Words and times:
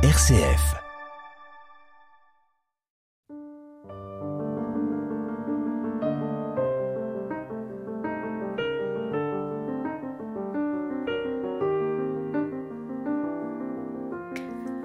RCF. 0.00 0.76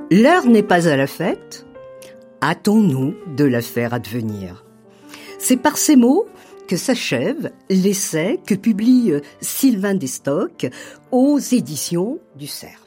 L'heure 0.09 0.47
n'est 0.47 0.63
pas 0.63 0.87
à 0.87 0.97
la 0.97 1.05
fête. 1.05 1.67
Hâtons-nous 2.41 3.13
de 3.37 3.43
la 3.45 3.61
faire 3.61 3.93
advenir. 3.93 4.65
C'est 5.37 5.57
par 5.57 5.77
ces 5.77 5.95
mots 5.95 6.25
que 6.67 6.75
s'achève 6.75 7.51
l'essai 7.69 8.39
que 8.47 8.55
publie 8.55 9.13
Sylvain 9.41 9.93
Destock 9.93 10.65
aux 11.11 11.37
éditions 11.37 12.17
du 12.35 12.47
Cerf. 12.47 12.82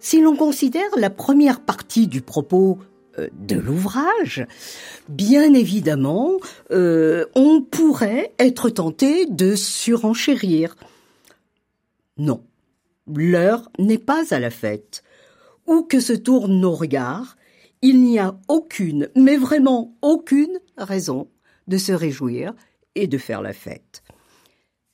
Si 0.00 0.22
l'on 0.22 0.34
considère 0.34 0.90
la 0.96 1.10
première 1.10 1.60
partie 1.60 2.06
du 2.06 2.22
propos 2.22 2.78
euh, 3.18 3.28
de 3.38 3.56
l'ouvrage, 3.56 4.46
bien 5.08 5.52
évidemment, 5.52 6.32
euh, 6.70 7.26
on 7.34 7.60
pourrait 7.60 8.32
être 8.38 8.70
tenté 8.70 9.26
de 9.26 9.54
surenchérir. 9.54 10.74
Non, 12.16 12.42
l'heure 13.06 13.70
n'est 13.78 13.98
pas 13.98 14.34
à 14.34 14.40
la 14.40 14.50
fête. 14.50 15.04
Où 15.66 15.82
que 15.82 16.00
se 16.00 16.14
tournent 16.14 16.60
nos 16.60 16.74
regards, 16.74 17.36
il 17.82 18.02
n'y 18.02 18.18
a 18.18 18.34
aucune, 18.48 19.08
mais 19.14 19.36
vraiment 19.36 19.94
aucune 20.00 20.58
raison 20.78 21.28
de 21.68 21.76
se 21.76 21.92
réjouir 21.92 22.54
et 22.94 23.06
de 23.06 23.18
faire 23.18 23.42
la 23.42 23.52
fête. 23.52 24.02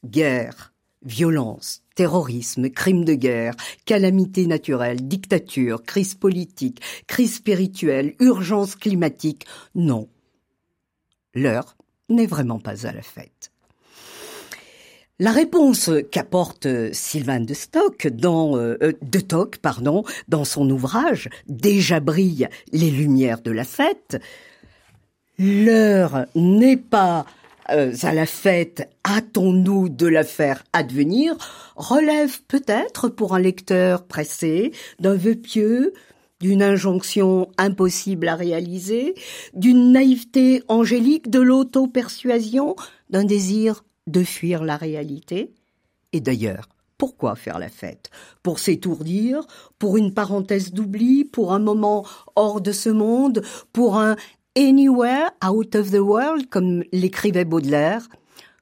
Guerre, 0.05 0.73
violence, 1.03 1.86
terrorisme, 1.97 2.71
crimes 2.71 3.05
de 3.05 3.15
guerre, 3.15 3.57
calamités 3.85 4.47
naturelles, 4.47 5.09
dictature, 5.09 5.83
crise 5.83 6.15
politique, 6.15 6.81
crise 7.09 7.35
spirituelle, 7.35 8.15
urgence 8.21 8.77
climatique, 8.77 9.47
non. 9.75 10.09
L'heure 11.35 11.77
n'est 12.09 12.27
vraiment 12.27 12.61
pas 12.61 12.87
à 12.87 12.93
la 12.93 13.03
fête. 13.03 13.51
La 15.19 15.33
réponse 15.33 15.91
qu'apporte 16.13 16.69
Sylvain 16.93 17.41
de 17.41 17.55
Stock 17.55 18.07
dans 18.07 18.59
euh, 18.59 18.77
de 19.01 19.19
Toc, 19.19 19.57
dans 20.29 20.45
son 20.45 20.69
ouvrage 20.69 21.31
Déjà 21.49 22.01
brillent 22.01 22.51
les 22.73 22.91
lumières 22.91 23.41
de 23.41 23.51
la 23.51 23.65
fête, 23.65 24.21
l'heure 25.39 26.27
n'est 26.35 26.77
pas 26.77 27.25
euh, 27.71 27.93
à 28.03 28.13
la 28.13 28.27
fête, 28.27 28.89
hâtons-nous 29.07 29.89
de 29.89 30.07
la 30.07 30.25
faire 30.25 30.63
advenir, 30.73 31.37
relève 31.77 32.43
peut-être 32.49 33.09
pour 33.09 33.35
un 33.35 33.41
lecteur 33.41 34.07
pressé 34.07 34.73
d'un 35.01 35.15
vœu 35.15 35.35
pieux, 35.35 35.93
d'une 36.41 36.63
injonction 36.63 37.49
impossible 37.59 38.29
à 38.29 38.35
réaliser, 38.35 39.15
d'une 39.55 39.93
naïveté 39.93 40.63
angélique, 40.69 41.31
de 41.31 41.41
l'auto-persuasion, 41.41 42.77
d'un 43.11 43.25
désir 43.25 43.85
de 44.07 44.23
fuir 44.23 44.63
la 44.63 44.77
réalité. 44.77 45.53
Et 46.13 46.21
d'ailleurs, 46.21 46.69
pourquoi 46.99 47.37
faire 47.37 47.59
la 47.59 47.69
fête? 47.69 48.11
Pour 48.43 48.59
s'étourdir 48.59 49.47
Pour 49.79 49.97
une 49.99 50.15
parenthèse 50.15 50.73
d'oubli 50.73 51.25
Pour 51.25 51.53
un 51.53 51.59
moment 51.59 52.07
hors 52.37 52.63
de 52.63 52.73
ce 52.73 52.89
monde 52.89 53.43
Pour 53.75 53.99
un 53.99 54.17
Anywhere 54.57 55.33
Out 55.47 55.77
of 55.77 55.91
the 55.91 55.99
World, 55.99 56.49
comme 56.49 56.83
l'écrivait 56.91 57.45
Baudelaire. 57.45 58.09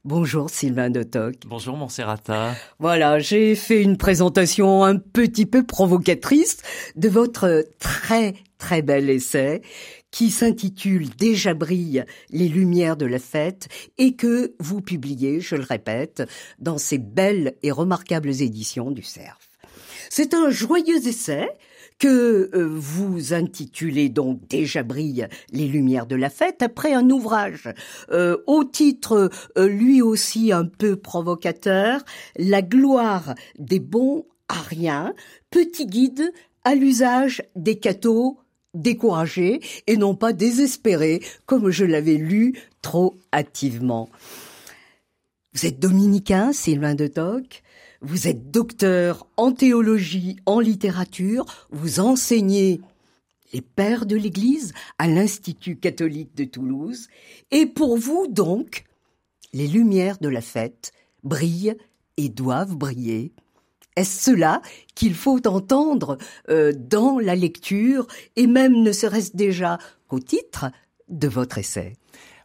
Bonjour 0.04 0.50
Sylvain 0.50 0.90
de 0.90 1.04
Toc. 1.04 1.36
Bonjour 1.46 1.76
Monserrata. 1.76 2.56
Voilà, 2.80 3.20
j'ai 3.20 3.54
fait 3.54 3.80
une 3.80 3.96
présentation 3.96 4.82
un 4.82 4.96
petit 4.96 5.46
peu 5.46 5.62
provocatrice 5.62 6.62
de 6.96 7.08
votre 7.08 7.64
très 7.78 8.34
très 8.58 8.82
bel 8.82 9.08
essai 9.08 9.62
qui 10.10 10.30
s'intitule 10.30 11.10
Déjà 11.10 11.54
brillent 11.54 12.04
les 12.30 12.48
lumières 12.48 12.96
de 12.96 13.06
la 13.06 13.20
fête 13.20 13.68
et 13.96 14.16
que 14.16 14.56
vous 14.58 14.80
publiez, 14.80 15.40
je 15.40 15.54
le 15.54 15.62
répète, 15.62 16.24
dans 16.58 16.76
ces 16.76 16.98
belles 16.98 17.54
et 17.62 17.70
remarquables 17.70 18.42
éditions 18.42 18.90
du 18.90 19.04
CERF. 19.04 19.48
C'est 20.10 20.34
un 20.34 20.50
joyeux 20.50 21.06
essai 21.06 21.48
que 22.04 22.50
euh, 22.52 22.66
vous 22.68 23.32
intitulez 23.32 24.10
donc 24.10 24.46
Déjà 24.50 24.82
brillent 24.82 25.26
les 25.52 25.66
lumières 25.66 26.04
de 26.04 26.16
la 26.16 26.28
fête 26.28 26.60
après 26.60 26.92
un 26.92 27.08
ouvrage 27.08 27.72
euh, 28.10 28.36
au 28.46 28.62
titre 28.62 29.30
euh, 29.56 29.66
lui 29.66 30.02
aussi 30.02 30.52
un 30.52 30.66
peu 30.66 30.96
provocateur, 30.96 32.04
La 32.36 32.60
gloire 32.60 33.34
des 33.58 33.80
bons 33.80 34.26
ariens, 34.48 35.14
petit 35.50 35.86
guide 35.86 36.30
à 36.62 36.74
l'usage 36.74 37.42
des 37.56 37.78
cathos 37.78 38.36
découragés 38.74 39.62
et 39.86 39.96
non 39.96 40.14
pas 40.14 40.34
désespérés 40.34 41.22
comme 41.46 41.70
je 41.70 41.86
l'avais 41.86 42.16
lu 42.16 42.52
trop 42.82 43.16
hâtivement. 43.32 44.10
Vous 45.54 45.64
êtes 45.64 45.80
dominicain, 45.80 46.52
Sylvain 46.52 46.96
de 46.96 47.06
Toc 47.06 47.62
vous 48.04 48.28
êtes 48.28 48.50
docteur 48.50 49.26
en 49.36 49.52
théologie, 49.52 50.36
en 50.46 50.60
littérature, 50.60 51.46
vous 51.70 52.00
enseignez 52.00 52.80
les 53.52 53.62
pères 53.62 54.04
de 54.04 54.16
l'Église 54.16 54.72
à 54.98 55.08
l'Institut 55.08 55.76
catholique 55.76 56.34
de 56.34 56.44
Toulouse, 56.44 57.08
et 57.50 57.66
pour 57.66 57.96
vous 57.96 58.26
donc, 58.28 58.84
les 59.52 59.68
lumières 59.68 60.18
de 60.18 60.28
la 60.28 60.42
fête 60.42 60.92
brillent 61.22 61.76
et 62.16 62.28
doivent 62.28 62.76
briller. 62.76 63.32
Est-ce 63.96 64.30
cela 64.30 64.60
qu'il 64.94 65.14
faut 65.14 65.46
entendre 65.46 66.18
euh, 66.50 66.72
dans 66.76 67.18
la 67.18 67.36
lecture, 67.36 68.06
et 68.36 68.46
même 68.46 68.82
ne 68.82 68.92
serait-ce 68.92 69.36
déjà 69.36 69.78
qu'au 70.08 70.20
titre 70.20 70.66
de 71.08 71.28
votre 71.28 71.58
essai? 71.58 71.94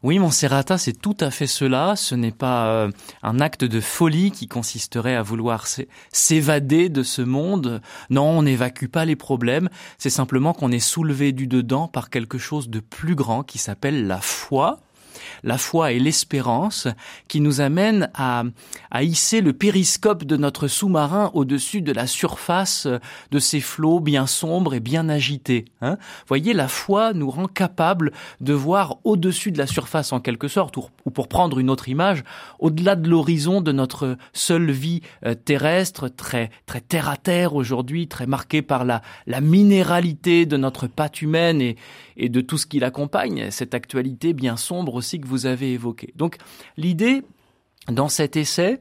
Oui, 0.01 0.17
mon 0.17 0.31
Serrata, 0.31 0.77
c'est 0.77 0.93
tout 0.93 1.17
à 1.19 1.29
fait 1.29 1.47
cela. 1.47 1.97
Ce 1.97 2.15
n'est 2.15 2.31
pas 2.31 2.67
euh, 2.67 2.91
un 3.21 3.41
acte 3.41 3.65
de 3.65 3.81
folie 3.81 4.31
qui 4.31 4.47
consisterait 4.47 5.15
à 5.15 5.21
vouloir 5.21 5.65
s'évader 6.13 6.87
de 6.87 7.03
ce 7.03 7.21
monde. 7.21 7.81
Non, 8.09 8.29
on 8.29 8.43
n'évacue 8.43 8.87
pas 8.87 9.03
les 9.03 9.17
problèmes. 9.17 9.69
C'est 9.97 10.09
simplement 10.09 10.53
qu'on 10.53 10.71
est 10.71 10.79
soulevé 10.79 11.33
du 11.33 11.47
dedans 11.47 11.89
par 11.89 12.09
quelque 12.09 12.37
chose 12.37 12.69
de 12.69 12.79
plus 12.79 13.15
grand 13.15 13.43
qui 13.43 13.57
s'appelle 13.57 14.07
la 14.07 14.21
foi 14.21 14.79
la 15.43 15.57
foi 15.57 15.91
et 15.91 15.99
l'espérance 15.99 16.87
qui 17.27 17.41
nous 17.41 17.61
amènent 17.61 18.09
à, 18.13 18.43
à 18.91 19.03
hisser 19.03 19.41
le 19.41 19.53
périscope 19.53 20.23
de 20.23 20.37
notre 20.37 20.67
sous-marin 20.67 21.31
au-dessus 21.33 21.81
de 21.81 21.91
la 21.91 22.07
surface 22.07 22.87
de 23.31 23.39
ces 23.39 23.59
flots 23.59 23.99
bien 23.99 24.27
sombres 24.27 24.73
et 24.73 24.79
bien 24.79 25.09
agités. 25.09 25.65
Hein 25.81 25.97
Voyez, 26.27 26.53
la 26.53 26.67
foi 26.67 27.13
nous 27.13 27.29
rend 27.29 27.47
capable 27.47 28.11
de 28.41 28.53
voir 28.53 28.97
au-dessus 29.03 29.51
de 29.51 29.57
la 29.57 29.67
surface 29.67 30.13
en 30.13 30.19
quelque 30.19 30.47
sorte, 30.47 30.77
ou, 30.77 31.11
pour 31.11 31.27
prendre 31.27 31.59
une 31.59 31.69
autre 31.69 31.89
image, 31.89 32.23
au-delà 32.59 32.95
de 32.95 33.09
l'horizon 33.09 33.61
de 33.61 33.71
notre 33.71 34.17
seule 34.33 34.71
vie 34.71 35.01
euh, 35.25 35.33
terrestre, 35.35 36.07
très 36.07 36.49
très 36.65 36.81
terre 36.81 37.09
à 37.09 37.17
terre 37.17 37.55
aujourd'hui, 37.55 38.07
très 38.07 38.27
marquée 38.27 38.61
par 38.61 38.85
la, 38.85 39.01
la 39.27 39.41
minéralité 39.41 40.45
de 40.45 40.57
notre 40.57 40.87
patte 40.87 41.21
humaine 41.21 41.61
et, 41.61 41.77
et 42.17 42.29
de 42.29 42.41
tout 42.41 42.57
ce 42.57 42.65
qui 42.65 42.79
l'accompagne, 42.79 43.49
cette 43.51 43.73
actualité 43.73 44.33
bien 44.33 44.57
sombre 44.57 44.95
aussi 44.95 45.19
vous 45.29 45.45
avez 45.45 45.73
évoquée. 45.73 46.13
Donc 46.15 46.37
l'idée 46.75 47.23
dans 47.87 48.09
cet 48.09 48.35
essai, 48.35 48.79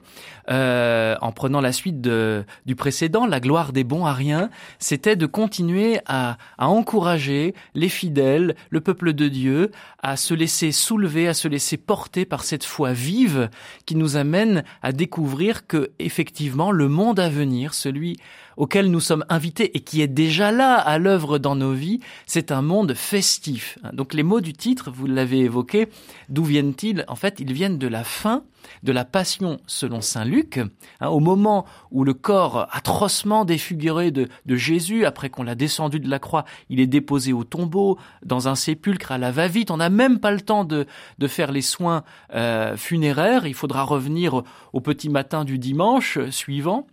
euh, 0.50 1.16
en 1.22 1.32
prenant 1.32 1.60
la 1.60 1.72
suite 1.72 2.00
du 2.00 2.76
précédent, 2.76 3.26
la 3.26 3.40
gloire 3.40 3.72
des 3.72 3.84
bons 3.84 4.04
ariens, 4.04 4.50
c'était 4.78 5.16
de 5.16 5.26
continuer 5.26 6.00
à, 6.06 6.36
à, 6.58 6.68
encourager 6.68 7.54
les 7.74 7.88
fidèles, 7.88 8.54
le 8.70 8.80
peuple 8.80 9.14
de 9.14 9.28
Dieu, 9.28 9.70
à 10.02 10.16
se 10.16 10.34
laisser 10.34 10.72
soulever, 10.72 11.28
à 11.28 11.34
se 11.34 11.48
laisser 11.48 11.76
porter 11.76 12.24
par 12.24 12.44
cette 12.44 12.64
foi 12.64 12.92
vive 12.92 13.48
qui 13.86 13.94
nous 13.94 14.16
amène 14.16 14.62
à 14.82 14.92
découvrir 14.92 15.66
que 15.66 15.90
effectivement 15.98 16.70
le 16.70 16.88
monde 16.88 17.20
à 17.20 17.30
venir, 17.30 17.74
celui 17.74 18.18
auquel 18.58 18.90
nous 18.90 19.00
sommes 19.00 19.24
invités 19.28 19.76
et 19.76 19.80
qui 19.80 20.02
est 20.02 20.08
déjà 20.08 20.50
là 20.50 20.74
à 20.74 20.98
l'œuvre 20.98 21.38
dans 21.38 21.54
nos 21.54 21.72
vies, 21.72 22.00
c'est 22.26 22.50
un 22.52 22.60
monde 22.60 22.92
festif. 22.92 23.78
Donc 23.92 24.12
les 24.12 24.24
mots 24.24 24.40
du 24.40 24.52
titre, 24.52 24.90
vous 24.90 25.06
l'avez 25.06 25.38
évoqué, 25.38 25.88
d'où 26.28 26.44
viennent-ils? 26.44 27.04
En 27.06 27.14
fait, 27.14 27.38
ils 27.38 27.52
viennent 27.52 27.78
de 27.78 27.86
la 27.86 28.02
fin 28.02 28.42
de 28.82 28.90
la 28.90 29.04
passion 29.04 29.60
selon 29.68 30.00
saint 30.00 30.24
Luc, 30.24 30.58
hein, 30.58 31.08
au 31.08 31.20
moment 31.20 31.64
où 31.92 32.02
le 32.02 32.12
corps 32.12 32.66
atrocement 32.72 33.44
défiguré 33.44 34.10
de, 34.10 34.28
Jésus, 34.48 35.04
après 35.04 35.30
qu'on 35.30 35.44
l'a 35.44 35.54
descendu 35.54 36.00
de 36.00 36.10
la 36.10 36.18
croix, 36.18 36.44
il 36.68 36.80
est 36.80 36.88
déposé 36.88 37.32
au 37.32 37.44
tombeau, 37.44 37.96
dans 38.24 38.48
un 38.48 38.56
sépulcre 38.56 39.12
à 39.12 39.18
la 39.18 39.30
va-vite. 39.30 39.70
On 39.70 39.76
n'a 39.76 39.88
même 39.88 40.18
pas 40.18 40.32
le 40.32 40.40
temps 40.40 40.64
de, 40.64 40.86
de 41.18 41.26
faire 41.28 41.52
les 41.52 41.62
soins 41.62 42.02
euh, 42.34 42.76
funéraires. 42.76 43.46
Il 43.46 43.54
faudra 43.54 43.84
revenir 43.84 44.42
au 44.72 44.80
petit 44.80 45.08
matin 45.08 45.44
du 45.44 45.58
dimanche 45.58 46.18
suivant. 46.30 46.88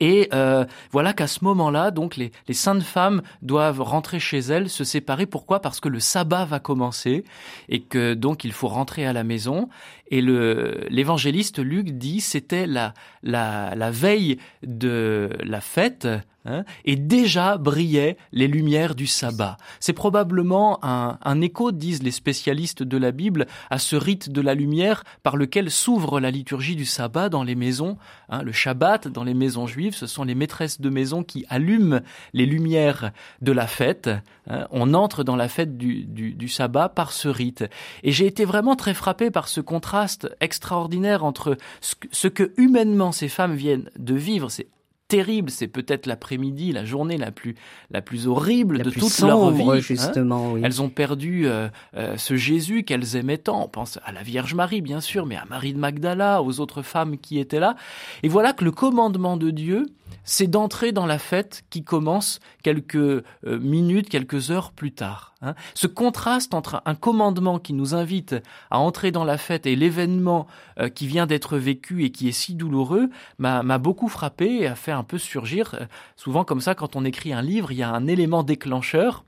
Et 0.00 0.28
euh, 0.32 0.64
voilà 0.90 1.12
qu'à 1.12 1.26
ce 1.26 1.44
moment-là, 1.44 1.90
donc 1.90 2.16
les, 2.16 2.32
les, 2.48 2.54
saintes 2.54 2.82
femmes 2.82 3.22
doivent 3.42 3.82
rentrer 3.82 4.18
chez 4.18 4.38
elles, 4.38 4.68
se 4.68 4.84
séparer. 4.84 5.26
Pourquoi? 5.26 5.60
Parce 5.60 5.80
que 5.80 5.88
le 5.88 6.00
sabbat 6.00 6.44
va 6.44 6.58
commencer 6.58 7.24
et 7.68 7.80
que 7.80 8.14
donc 8.14 8.44
il 8.44 8.52
faut 8.52 8.68
rentrer 8.68 9.06
à 9.06 9.12
la 9.12 9.24
maison. 9.24 9.68
Et 10.08 10.20
le 10.20 10.86
l'évangéliste 10.88 11.58
Luc 11.58 11.92
dit 11.98 12.20
c'était 12.20 12.66
la, 12.66 12.94
la 13.22 13.74
la 13.74 13.90
veille 13.90 14.38
de 14.62 15.30
la 15.42 15.60
fête 15.60 16.06
Hein, 16.46 16.64
et 16.84 16.96
déjà 16.96 17.56
brillaient 17.56 18.18
les 18.32 18.48
lumières 18.48 18.94
du 18.94 19.06
sabbat. 19.06 19.56
C'est 19.80 19.94
probablement 19.94 20.78
un, 20.82 21.18
un, 21.22 21.40
écho, 21.40 21.72
disent 21.72 22.02
les 22.02 22.10
spécialistes 22.10 22.82
de 22.82 22.98
la 22.98 23.12
Bible, 23.12 23.46
à 23.70 23.78
ce 23.78 23.96
rite 23.96 24.30
de 24.30 24.42
la 24.42 24.52
lumière 24.52 25.04
par 25.22 25.38
lequel 25.38 25.70
s'ouvre 25.70 26.20
la 26.20 26.30
liturgie 26.30 26.76
du 26.76 26.84
sabbat 26.84 27.30
dans 27.30 27.44
les 27.44 27.54
maisons. 27.54 27.96
Hein, 28.28 28.42
le 28.42 28.52
Shabbat 28.52 29.08
dans 29.08 29.24
les 29.24 29.32
maisons 29.32 29.66
juives, 29.66 29.94
ce 29.94 30.06
sont 30.06 30.22
les 30.22 30.34
maîtresses 30.34 30.82
de 30.82 30.90
maison 30.90 31.22
qui 31.22 31.46
allument 31.48 32.00
les 32.34 32.44
lumières 32.44 33.12
de 33.40 33.52
la 33.52 33.66
fête. 33.66 34.10
Hein. 34.46 34.66
on 34.70 34.92
entre 34.92 35.24
dans 35.24 35.36
la 35.36 35.48
fête 35.48 35.78
du, 35.78 36.04
du, 36.04 36.34
du 36.34 36.48
sabbat 36.48 36.90
par 36.90 37.12
ce 37.12 37.28
rite. 37.28 37.64
Et 38.02 38.12
j'ai 38.12 38.26
été 38.26 38.44
vraiment 38.44 38.76
très 38.76 38.92
frappé 38.92 39.30
par 39.30 39.48
ce 39.48 39.62
contraste 39.62 39.93
extraordinaire 40.40 41.24
entre 41.24 41.56
ce 41.80 42.28
que, 42.28 42.52
humainement 42.56 43.12
ces 43.12 43.28
femmes 43.28 43.54
viennent 43.54 43.90
de 43.98 44.14
vivre, 44.14 44.50
c'est 44.50 44.68
terrible, 45.08 45.50
c'est 45.50 45.68
peut-être 45.68 46.06
l'après-midi, 46.06 46.72
la 46.72 46.84
journée 46.84 47.18
la 47.18 47.30
plus 47.30 47.54
la 47.90 48.00
plus 48.00 48.26
horrible 48.26 48.82
de 48.82 48.90
toute 48.90 49.18
leur 49.20 49.50
vie. 49.50 49.62
Hein. 49.62 50.54
Elles 50.62 50.82
ont 50.82 50.88
perdu 50.88 51.46
euh, 51.46 51.68
euh, 51.96 52.16
ce 52.16 52.36
Jésus 52.36 52.84
qu'elles 52.84 53.16
aimaient 53.16 53.38
tant. 53.38 53.64
On 53.64 53.68
pense 53.68 53.98
à 54.04 54.12
la 54.12 54.22
Vierge 54.22 54.54
Marie, 54.54 54.80
bien 54.80 55.00
sûr, 55.00 55.26
mais 55.26 55.36
à 55.36 55.44
Marie 55.44 55.74
de 55.74 55.78
Magdala, 55.78 56.42
aux 56.42 56.58
autres 56.60 56.82
femmes 56.82 57.18
qui 57.18 57.38
étaient 57.38 57.60
là. 57.60 57.76
Et 58.22 58.28
voilà 58.28 58.52
que 58.52 58.64
le 58.64 58.72
commandement 58.72 59.36
de 59.36 59.50
Dieu, 59.50 59.86
c'est 60.24 60.46
d'entrer 60.46 60.92
dans 60.92 61.06
la 61.06 61.18
fête 61.18 61.64
qui 61.70 61.84
commence 61.84 62.40
quelques 62.62 62.96
euh, 62.96 63.22
minutes, 63.44 64.08
quelques 64.08 64.50
heures 64.50 64.72
plus 64.72 64.92
tard. 64.92 65.34
Hein. 65.42 65.54
Ce 65.74 65.86
contraste 65.86 66.54
entre 66.54 66.82
un 66.84 66.94
commandement 66.94 67.58
qui 67.58 67.72
nous 67.72 67.94
invite 67.94 68.36
à 68.70 68.78
entrer 68.78 69.10
dans 69.10 69.24
la 69.24 69.38
fête 69.38 69.66
et 69.66 69.76
l'événement 69.76 70.46
euh, 70.78 70.88
qui 70.88 71.06
vient 71.06 71.26
d'être 71.26 71.58
vécu 71.58 72.04
et 72.04 72.10
qui 72.10 72.28
est 72.28 72.32
si 72.32 72.54
douloureux 72.54 73.10
m'a 73.38 73.78
beaucoup 73.78 74.08
frappé 74.08 74.62
et 74.62 74.66
a 74.66 74.74
fait 74.74 74.92
un 74.92 75.04
peu 75.04 75.18
surgir. 75.18 75.74
Euh, 75.74 75.86
souvent 76.16 76.44
comme 76.44 76.60
ça, 76.60 76.74
quand 76.74 76.96
on 76.96 77.04
écrit 77.04 77.32
un 77.32 77.42
livre, 77.42 77.72
il 77.72 77.78
y 77.78 77.82
a 77.82 77.90
un 77.90 78.06
élément 78.06 78.42
déclencheur 78.42 79.24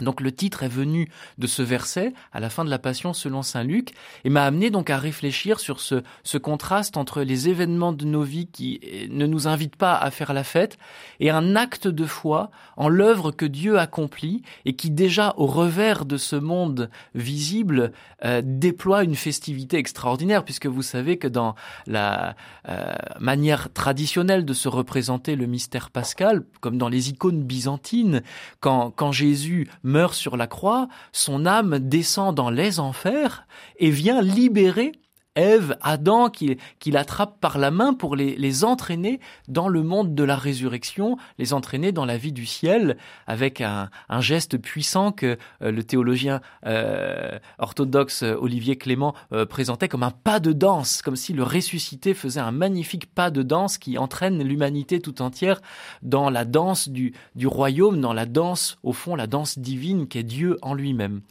donc 0.00 0.20
le 0.20 0.32
titre 0.32 0.62
est 0.62 0.68
venu 0.68 1.08
de 1.38 1.46
ce 1.46 1.62
verset 1.62 2.14
à 2.32 2.40
la 2.40 2.50
fin 2.50 2.64
de 2.64 2.70
la 2.70 2.78
Passion 2.78 3.12
selon 3.12 3.42
saint 3.42 3.62
Luc 3.62 3.92
et 4.24 4.30
m'a 4.30 4.44
amené 4.44 4.70
donc 4.70 4.90
à 4.90 4.98
réfléchir 4.98 5.60
sur 5.60 5.80
ce, 5.80 6.02
ce, 6.24 6.38
contraste 6.38 6.96
entre 6.96 7.22
les 7.22 7.48
événements 7.48 7.92
de 7.92 8.04
nos 8.04 8.22
vies 8.22 8.48
qui 8.48 8.80
eh, 8.82 9.08
ne 9.08 9.26
nous 9.26 9.46
invitent 9.46 9.76
pas 9.76 9.96
à 9.96 10.10
faire 10.10 10.32
la 10.32 10.42
fête 10.42 10.78
et 11.20 11.30
un 11.30 11.54
acte 11.54 11.86
de 11.86 12.06
foi 12.06 12.50
en 12.76 12.88
l'œuvre 12.88 13.30
que 13.30 13.46
Dieu 13.46 13.78
accomplit 13.78 14.42
et 14.64 14.74
qui 14.74 14.90
déjà 14.90 15.34
au 15.36 15.46
revers 15.46 16.04
de 16.04 16.16
ce 16.16 16.36
monde 16.36 16.90
visible 17.14 17.92
euh, 18.24 18.42
déploie 18.44 19.04
une 19.04 19.14
festivité 19.14 19.76
extraordinaire 19.76 20.44
puisque 20.44 20.66
vous 20.66 20.82
savez 20.82 21.18
que 21.18 21.28
dans 21.28 21.54
la 21.86 22.34
euh, 22.68 22.92
manière 23.20 23.72
traditionnelle 23.72 24.44
de 24.44 24.54
se 24.54 24.68
représenter 24.68 25.36
le 25.36 25.46
mystère 25.46 25.90
pascal 25.90 26.42
comme 26.60 26.78
dans 26.78 26.88
les 26.88 27.10
icônes 27.10 27.44
byzantines 27.44 28.22
quand, 28.60 28.90
quand 28.90 29.12
Jésus 29.12 29.68
meurt 29.84 30.14
sur 30.14 30.36
la 30.36 30.48
croix, 30.48 30.88
son 31.12 31.46
âme 31.46 31.78
descend 31.78 32.34
dans 32.34 32.50
les 32.50 32.80
enfers 32.80 33.46
et 33.78 33.90
vient 33.90 34.20
libérer 34.20 34.92
Ève, 35.36 35.76
Adam, 35.82 36.30
qui, 36.30 36.56
qui 36.78 36.90
l'attrape 36.92 37.40
par 37.40 37.58
la 37.58 37.72
main 37.72 37.92
pour 37.92 38.14
les, 38.14 38.36
les, 38.36 38.64
entraîner 38.64 39.18
dans 39.48 39.68
le 39.68 39.82
monde 39.82 40.14
de 40.14 40.22
la 40.22 40.36
résurrection, 40.36 41.16
les 41.38 41.52
entraîner 41.52 41.90
dans 41.90 42.04
la 42.04 42.16
vie 42.16 42.32
du 42.32 42.46
ciel, 42.46 42.96
avec 43.26 43.60
un, 43.60 43.90
un 44.08 44.20
geste 44.20 44.58
puissant 44.58 45.10
que 45.10 45.36
euh, 45.62 45.72
le 45.72 45.82
théologien 45.82 46.40
euh, 46.66 47.38
orthodoxe 47.58 48.22
euh, 48.22 48.36
Olivier 48.40 48.76
Clément 48.76 49.14
présentait 49.48 49.88
comme 49.88 50.02
un 50.02 50.10
pas 50.10 50.38
de 50.38 50.52
danse, 50.52 51.02
comme 51.02 51.16
si 51.16 51.32
le 51.32 51.42
ressuscité 51.42 52.14
faisait 52.14 52.40
un 52.40 52.52
magnifique 52.52 53.12
pas 53.12 53.30
de 53.30 53.42
danse 53.42 53.78
qui 53.78 53.98
entraîne 53.98 54.42
l'humanité 54.42 55.00
tout 55.00 55.22
entière 55.22 55.60
dans 56.02 56.30
la 56.30 56.44
danse 56.44 56.88
du, 56.88 57.12
du 57.34 57.46
royaume, 57.46 58.00
dans 58.00 58.12
la 58.12 58.26
danse, 58.26 58.78
au 58.82 58.92
fond, 58.92 59.16
la 59.16 59.26
danse 59.26 59.58
divine 59.58 60.06
qu'est 60.06 60.22
Dieu 60.22 60.58
en 60.62 60.74
lui-même. 60.74 61.22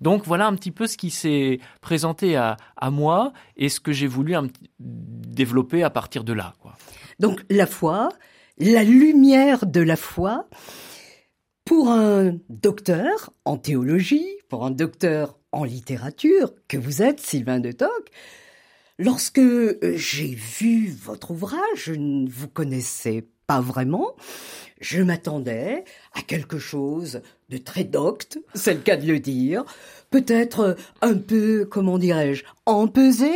Donc 0.00 0.24
voilà 0.24 0.46
un 0.46 0.54
petit 0.54 0.70
peu 0.70 0.86
ce 0.86 0.96
qui 0.96 1.10
s'est 1.10 1.60
présenté 1.80 2.36
à, 2.36 2.56
à 2.76 2.90
moi 2.90 3.32
et 3.56 3.68
ce 3.68 3.80
que 3.80 3.92
j'ai 3.92 4.06
voulu 4.06 4.34
développer 4.78 5.82
à 5.82 5.90
partir 5.90 6.24
de 6.24 6.32
là. 6.32 6.54
Donc 7.20 7.44
la 7.50 7.66
foi, 7.66 8.08
la 8.58 8.84
lumière 8.84 9.66
de 9.66 9.80
la 9.80 9.96
foi, 9.96 10.48
pour 11.64 11.90
un 11.90 12.38
docteur 12.48 13.32
en 13.44 13.56
théologie, 13.56 14.26
pour 14.48 14.64
un 14.64 14.70
docteur 14.70 15.38
en 15.52 15.64
littérature, 15.64 16.52
que 16.68 16.76
vous 16.76 17.02
êtes, 17.02 17.20
Sylvain 17.20 17.60
de 17.60 17.72
Toc, 17.72 18.10
lorsque 18.98 19.40
j'ai 19.94 20.34
vu 20.34 20.90
votre 20.90 21.30
ouvrage, 21.30 21.60
je 21.76 21.92
ne 21.94 22.28
vous 22.28 22.48
connaissais 22.48 23.26
pas 23.46 23.60
vraiment, 23.60 24.14
je 24.82 25.00
m'attendais 25.00 25.84
à 26.12 26.20
quelque 26.20 26.58
chose 26.58 27.22
de 27.48 27.56
très 27.56 27.84
docte, 27.84 28.38
c'est 28.54 28.74
le 28.74 28.80
cas 28.80 28.96
de 28.96 29.06
le 29.06 29.20
dire, 29.20 29.64
peut-être 30.10 30.76
un 31.00 31.14
peu, 31.14 31.64
comment 31.64 31.98
dirais-je, 31.98 32.44
empesé, 32.66 33.32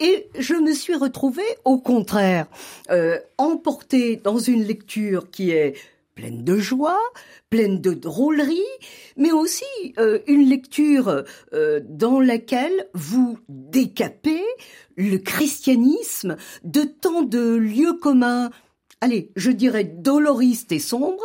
et 0.00 0.28
je 0.38 0.54
me 0.54 0.72
suis 0.72 0.94
retrouvée 0.94 1.42
au 1.64 1.78
contraire, 1.78 2.46
euh, 2.90 3.18
emportée 3.36 4.16
dans 4.16 4.38
une 4.38 4.64
lecture 4.64 5.30
qui 5.30 5.50
est 5.50 5.74
pleine 6.14 6.42
de 6.42 6.56
joie, 6.56 6.98
pleine 7.48 7.80
de 7.80 7.92
drôlerie, 7.92 8.58
mais 9.16 9.30
aussi 9.30 9.64
euh, 9.98 10.18
une 10.26 10.48
lecture 10.48 11.24
euh, 11.52 11.80
dans 11.88 12.18
laquelle 12.18 12.88
vous 12.94 13.38
décapez 13.48 14.42
le 14.96 15.18
christianisme 15.18 16.36
de 16.64 16.82
tant 16.82 17.22
de 17.22 17.54
lieux 17.54 17.92
communs 17.92 18.50
allez, 19.00 19.30
je 19.36 19.50
dirais 19.50 19.84
doloriste 19.84 20.72
et 20.72 20.78
sombre, 20.78 21.22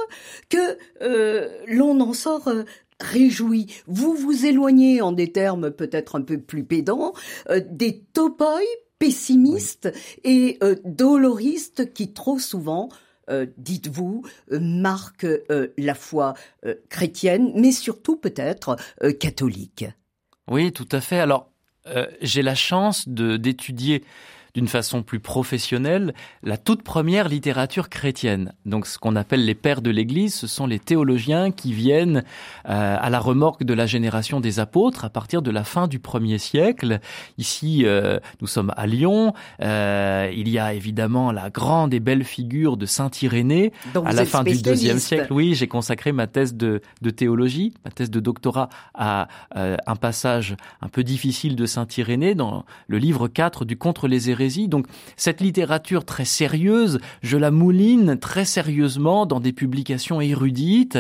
que 0.49 0.77
euh, 1.01 1.49
l'on 1.67 1.99
en 1.99 2.13
sort 2.13 2.47
euh, 2.47 2.63
réjoui. 2.99 3.67
Vous 3.87 4.13
vous 4.13 4.45
éloignez, 4.45 5.01
en 5.01 5.11
des 5.11 5.31
termes 5.31 5.71
peut-être 5.71 6.15
un 6.15 6.21
peu 6.21 6.39
plus 6.39 6.63
pédants, 6.63 7.13
euh, 7.49 7.61
des 7.67 8.03
topoi 8.13 8.59
pessimistes 8.99 9.91
et 10.23 10.59
doloristes 10.85 11.93
qui 11.93 12.13
trop 12.13 12.39
souvent 12.39 12.87
dites-vous, 13.57 14.23
marquent 14.49 15.27
la 15.77 15.93
foi 15.93 16.35
chrétienne, 16.87 17.51
mais 17.53 17.73
surtout 17.73 18.15
peut-être 18.15 18.77
catholique. 19.19 19.83
Oui, 20.49 20.71
tout 20.71 20.87
à 20.93 21.01
fait. 21.01 21.19
Alors, 21.19 21.51
j'ai 22.21 22.43
la 22.43 22.55
chance 22.55 23.09
de 23.09 23.35
d'étudier 23.35 24.05
d'une 24.53 24.67
façon 24.67 25.01
plus 25.01 25.19
professionnelle 25.19 26.13
la 26.43 26.57
toute 26.57 26.83
première 26.83 27.27
littérature 27.27 27.89
chrétienne. 27.89 28.53
Donc 28.65 28.85
ce 28.85 28.99
qu'on 28.99 29.15
appelle 29.15 29.45
les 29.45 29.55
pères 29.55 29.81
de 29.81 29.89
l'Église, 29.89 30.35
ce 30.35 30.45
sont 30.45 30.67
les 30.67 30.77
théologiens 30.77 31.51
qui 31.51 31.73
viennent 31.73 32.23
euh, 32.69 32.97
à 32.99 33.09
la 33.09 33.19
remorque 33.19 33.63
de 33.63 33.73
la 33.73 33.87
génération 33.87 34.39
des 34.39 34.59
apôtres 34.59 35.05
à 35.05 35.09
partir 35.09 35.41
de 35.41 35.49
la 35.49 35.63
fin 35.63 35.87
du 35.87 35.97
premier 35.97 36.37
siècle. 36.37 36.99
Ici, 37.39 37.83
euh, 37.85 38.19
nous 38.41 38.47
sommes 38.47 38.71
à 38.77 38.85
Lyon. 38.85 39.33
Euh, 39.61 40.31
il 40.35 40.49
y 40.49 40.59
a 40.59 40.73
évidemment 40.73 41.31
la 41.31 41.49
grande 41.49 41.93
et 41.93 41.99
belle 41.99 42.23
figure 42.23 42.77
de 42.77 42.85
Saint 42.85 43.09
Irénée 43.21 43.73
à 44.05 44.13
la 44.13 44.25
fin 44.25 44.43
du 44.43 44.61
deuxième 44.61 44.99
siècle. 44.99 45.33
Oui, 45.33 45.55
j'ai 45.55 45.67
consacré 45.67 46.11
ma 46.11 46.27
thèse 46.27 46.53
de, 46.53 46.81
de, 47.01 47.09
théologie, 47.09 47.73
ma 47.85 47.89
thèse 47.89 48.11
de 48.11 48.19
doctorat 48.19 48.69
à 48.93 49.27
un 49.55 49.95
passage 49.95 50.55
un 50.81 50.89
peu 50.89 51.03
difficile 51.03 51.55
de 51.55 51.65
Saint 51.65 51.87
Irénée 51.97 52.35
dans 52.35 52.65
le 52.87 52.97
livre 52.99 53.27
4 53.27 53.65
du 53.65 53.77
Contre 53.77 54.07
les 54.07 54.29
donc 54.67 54.87
cette 55.15 55.41
littérature 55.41 56.05
très 56.05 56.25
sérieuse, 56.25 56.99
je 57.21 57.37
la 57.37 57.51
mouline 57.51 58.17
très 58.17 58.45
sérieusement 58.45 59.25
dans 59.25 59.39
des 59.39 59.53
publications 59.53 60.21
érudites, 60.21 60.99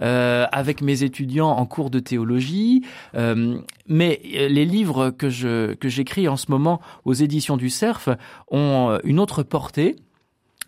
euh, 0.00 0.46
avec 0.52 0.80
mes 0.80 1.02
étudiants 1.02 1.50
en 1.50 1.66
cours 1.66 1.90
de 1.90 2.00
théologie. 2.00 2.84
Euh, 3.14 3.58
mais 3.88 4.20
euh, 4.34 4.48
les 4.48 4.64
livres 4.64 5.10
que 5.10 5.28
j'écris 5.28 6.28
en 6.28 6.36
ce 6.36 6.50
moment 6.50 6.80
aux 7.04 7.14
éditions 7.14 7.56
du 7.56 7.70
Cerf 7.70 8.08
ont 8.50 8.98
une 9.04 9.18
autre 9.18 9.42
portée 9.42 9.96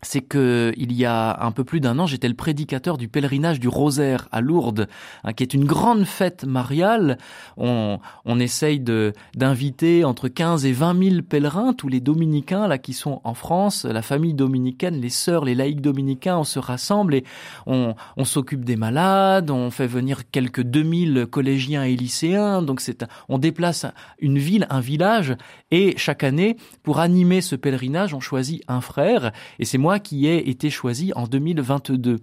c'est 0.07 0.21
que 0.21 0.73
il 0.77 0.93
y 0.93 1.05
a 1.05 1.43
un 1.45 1.51
peu 1.51 1.65
plus 1.65 1.81
d'un 1.81 1.99
an, 1.99 2.07
j'étais 2.07 2.29
le 2.29 2.35
prédicateur 2.35 2.97
du 2.97 3.09
pèlerinage 3.09 3.59
du 3.59 3.67
Rosaire 3.67 4.29
à 4.31 4.41
Lourdes, 4.41 4.89
hein, 5.25 5.33
qui 5.33 5.43
est 5.43 5.53
une 5.53 5.65
grande 5.65 6.05
fête 6.05 6.45
mariale. 6.45 7.19
On, 7.57 7.99
on 8.25 8.39
essaye 8.39 8.79
de 8.79 9.13
d'inviter 9.35 10.05
entre 10.05 10.29
15 10.29 10.65
et 10.65 10.73
20 10.73 11.11
000 11.11 11.23
pèlerins, 11.23 11.73
tous 11.73 11.89
les 11.89 12.01
dominicains 12.01 12.69
là 12.69 12.79
qui 12.79 12.93
sont 12.93 13.21
en 13.25 13.35
France, 13.35 13.85
la 13.85 14.03
famille 14.03 14.35
dominicaine, 14.35 15.01
les 15.01 15.11
sœurs, 15.11 15.45
les 15.45 15.57
laïcs 15.57 15.81
dominicains, 15.81 16.39
on 16.39 16.45
se 16.45 16.61
rassemble 16.61 17.15
et 17.17 17.25
on, 17.67 17.95
on 18.17 18.25
s'occupe 18.25 18.65
des 18.65 18.77
malades, 18.77 19.51
on 19.51 19.71
fait 19.71 19.89
venir 19.89 20.31
quelques 20.31 20.63
2000 20.63 21.27
collégiens 21.31 21.83
et 21.83 21.97
lycéens. 21.97 22.63
Donc 22.63 22.81
c'est 22.81 23.05
on 23.29 23.39
déplace 23.39 23.87
une 24.21 24.39
ville, 24.39 24.69
un 24.71 24.81
village 24.81 25.37
et 25.73 25.95
chaque 25.97 26.23
année 26.23 26.57
pour 26.85 27.01
animer 27.01 27.41
ce 27.41 27.57
pèlerinage, 27.57 28.15
on 28.15 28.21
choisit 28.21 28.63
un 28.69 28.81
frère 28.81 29.33
et 29.59 29.65
c'est 29.65 29.79
moi 29.79 29.96
qui 29.99 30.27
ai 30.27 30.49
été 30.49 30.71
choisi 30.71 31.13
en 31.15 31.27
2022. 31.27 32.19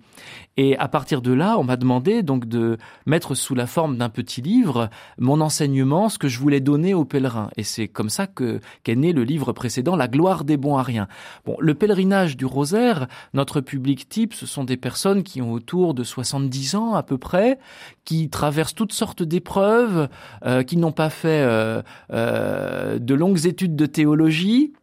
Et 0.58 0.78
à 0.78 0.88
partir 0.88 1.22
de 1.22 1.32
là, 1.34 1.58
on 1.58 1.64
m'a 1.64 1.78
demandé 1.78 2.22
donc 2.22 2.48
de 2.48 2.78
mettre 3.06 3.36
sous 3.36 3.56
la 3.56 3.66
forme 3.66 3.98
d'un 3.98 4.10
petit 4.10 4.42
livre 4.42 4.90
mon 5.18 5.42
enseignement, 5.42 6.10
ce 6.10 6.20
que 6.20 6.28
je 6.28 6.40
voulais 6.40 6.60
donner 6.60 6.94
aux 6.94 7.06
pèlerins. 7.06 7.50
Et 7.58 7.64
c'est 7.64 7.88
comme 7.88 8.10
ça 8.10 8.28
que 8.28 8.60
qu'est 8.84 8.96
né 8.96 9.14
le 9.14 9.24
livre 9.24 9.52
précédent, 9.54 9.96
La 9.96 10.08
gloire 10.08 10.44
des 10.44 10.58
bons 10.58 10.78
à 10.78 10.84
rien. 10.84 11.08
Bon, 11.46 11.56
le 11.60 11.74
pèlerinage 11.74 12.38
du 12.38 12.46
rosaire, 12.46 13.08
notre 13.34 13.62
public 13.62 14.08
type, 14.10 14.34
ce 14.34 14.46
sont 14.46 14.64
des 14.64 14.78
personnes 14.78 15.24
qui 15.24 15.42
ont 15.42 15.52
autour 15.52 15.94
de 15.94 16.04
70 16.04 16.76
ans 16.76 16.94
à 16.94 17.04
peu 17.04 17.18
près, 17.18 17.58
qui 18.06 18.30
traversent 18.30 18.76
toutes 18.76 18.94
sortes 18.94 19.24
d'épreuves, 19.24 20.10
euh, 20.46 20.64
qui 20.64 20.78
n'ont 20.78 20.92
pas 20.92 21.10
fait 21.10 21.42
euh, 21.42 21.82
euh, 22.12 23.00
de 23.00 23.14
longues 23.14 23.46
études 23.46 23.76
de 23.76 23.86
théologie, 23.86 24.74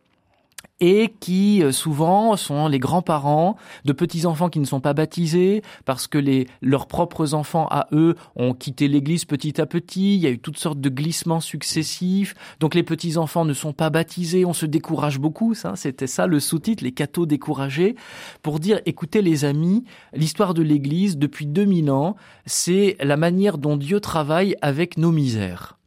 et 0.81 1.13
qui 1.21 1.63
euh, 1.63 1.73
souvent 1.73 2.37
sont 2.37 2.69
les 2.69 2.79
grands-parents 2.79 3.57
de 3.85 3.93
petits-enfants 3.93 4.49
qui 4.49 4.61
ne 4.61 4.65
sont 4.65 4.81
pas 4.81 4.95
baptisés 4.95 5.63
parce 5.85 6.07
que 6.07 6.19
les, 6.19 6.47
leurs 6.63 6.87
propres 6.87 7.35
enfants 7.35 7.67
à 7.71 7.87
eux 7.93 8.17
ont 8.37 8.55
quitté 8.55 8.89
l'église 8.89 9.25
petit 9.25 9.61
à 9.61 9.67
petit, 9.67 10.17
il 10.17 10.21
y 10.21 10.27
a 10.27 10.31
eu 10.31 10.39
toutes 10.39 10.59
sortes 10.59 10.81
de 10.81 10.89
glissements 10.89 11.41
successifs, 11.41 12.35
donc 12.61 12.75
les 12.75 12.83
petits-enfants 12.83 13.45
ne 13.45 13.53
sont 13.53 13.73
pas 13.73 13.91
baptisés, 13.91 14.45
on 14.45 14.53
se 14.53 14.67
décourage 14.67 15.19
beaucoup, 15.19 15.55
ça, 15.55 15.77
c'était 15.77 16.07
ça 16.07 16.27
le 16.27 16.41
sous-titre, 16.41 16.85
les 16.85 16.93
cathos 16.93 17.27
découragés, 17.27 17.97
pour 18.43 18.61
dire, 18.61 18.81
écoutez 18.87 19.23
les 19.23 19.45
amis, 19.45 19.85
l'histoire 20.15 20.55
de 20.55 20.63
l'église 20.63 21.19
depuis 21.19 21.47
2000 21.47 21.91
ans, 21.91 22.17
c'est 22.47 22.97
la 23.01 23.17
manière 23.17 23.59
dont 23.59 23.77
Dieu 23.77 24.01
travaille 24.01 24.57
avec 24.63 24.97
nos 24.97 25.13
misères. 25.13 25.80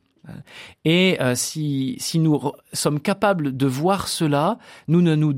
Et 0.86 1.18
euh, 1.22 1.36
si, 1.36 2.00
nous 2.16 2.40
sommes 2.72 3.00
capables 3.00 3.56
de 3.56 3.68
voir 3.68 4.08
cela, 4.08 4.58
nous 4.88 5.02
ne 5.02 5.16
nous, 5.16 5.34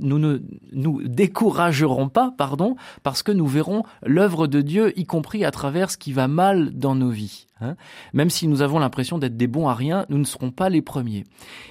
nous 0.00 0.18
ne 0.18 0.38
nous 0.72 1.02
découragerons 1.02 2.08
pas, 2.08 2.32
pardon, 2.36 2.76
parce 3.02 3.22
que 3.22 3.32
nous 3.32 3.46
verrons 3.46 3.82
l'œuvre 4.04 4.46
de 4.46 4.60
Dieu, 4.60 4.98
y 4.98 5.04
compris 5.04 5.44
à 5.44 5.50
travers 5.50 5.90
ce 5.90 5.96
qui 5.96 6.12
va 6.12 6.28
mal 6.28 6.70
dans 6.72 6.94
nos 6.94 7.10
vies. 7.10 7.46
Hein. 7.62 7.76
Même 8.12 8.30
si 8.30 8.48
nous 8.48 8.62
avons 8.62 8.78
l'impression 8.78 9.18
d'être 9.18 9.36
des 9.36 9.46
bons 9.46 9.68
à 9.68 9.74
rien, 9.74 10.04
nous 10.08 10.18
ne 10.18 10.24
serons 10.24 10.50
pas 10.50 10.68
les 10.68 10.82
premiers. 10.82 11.24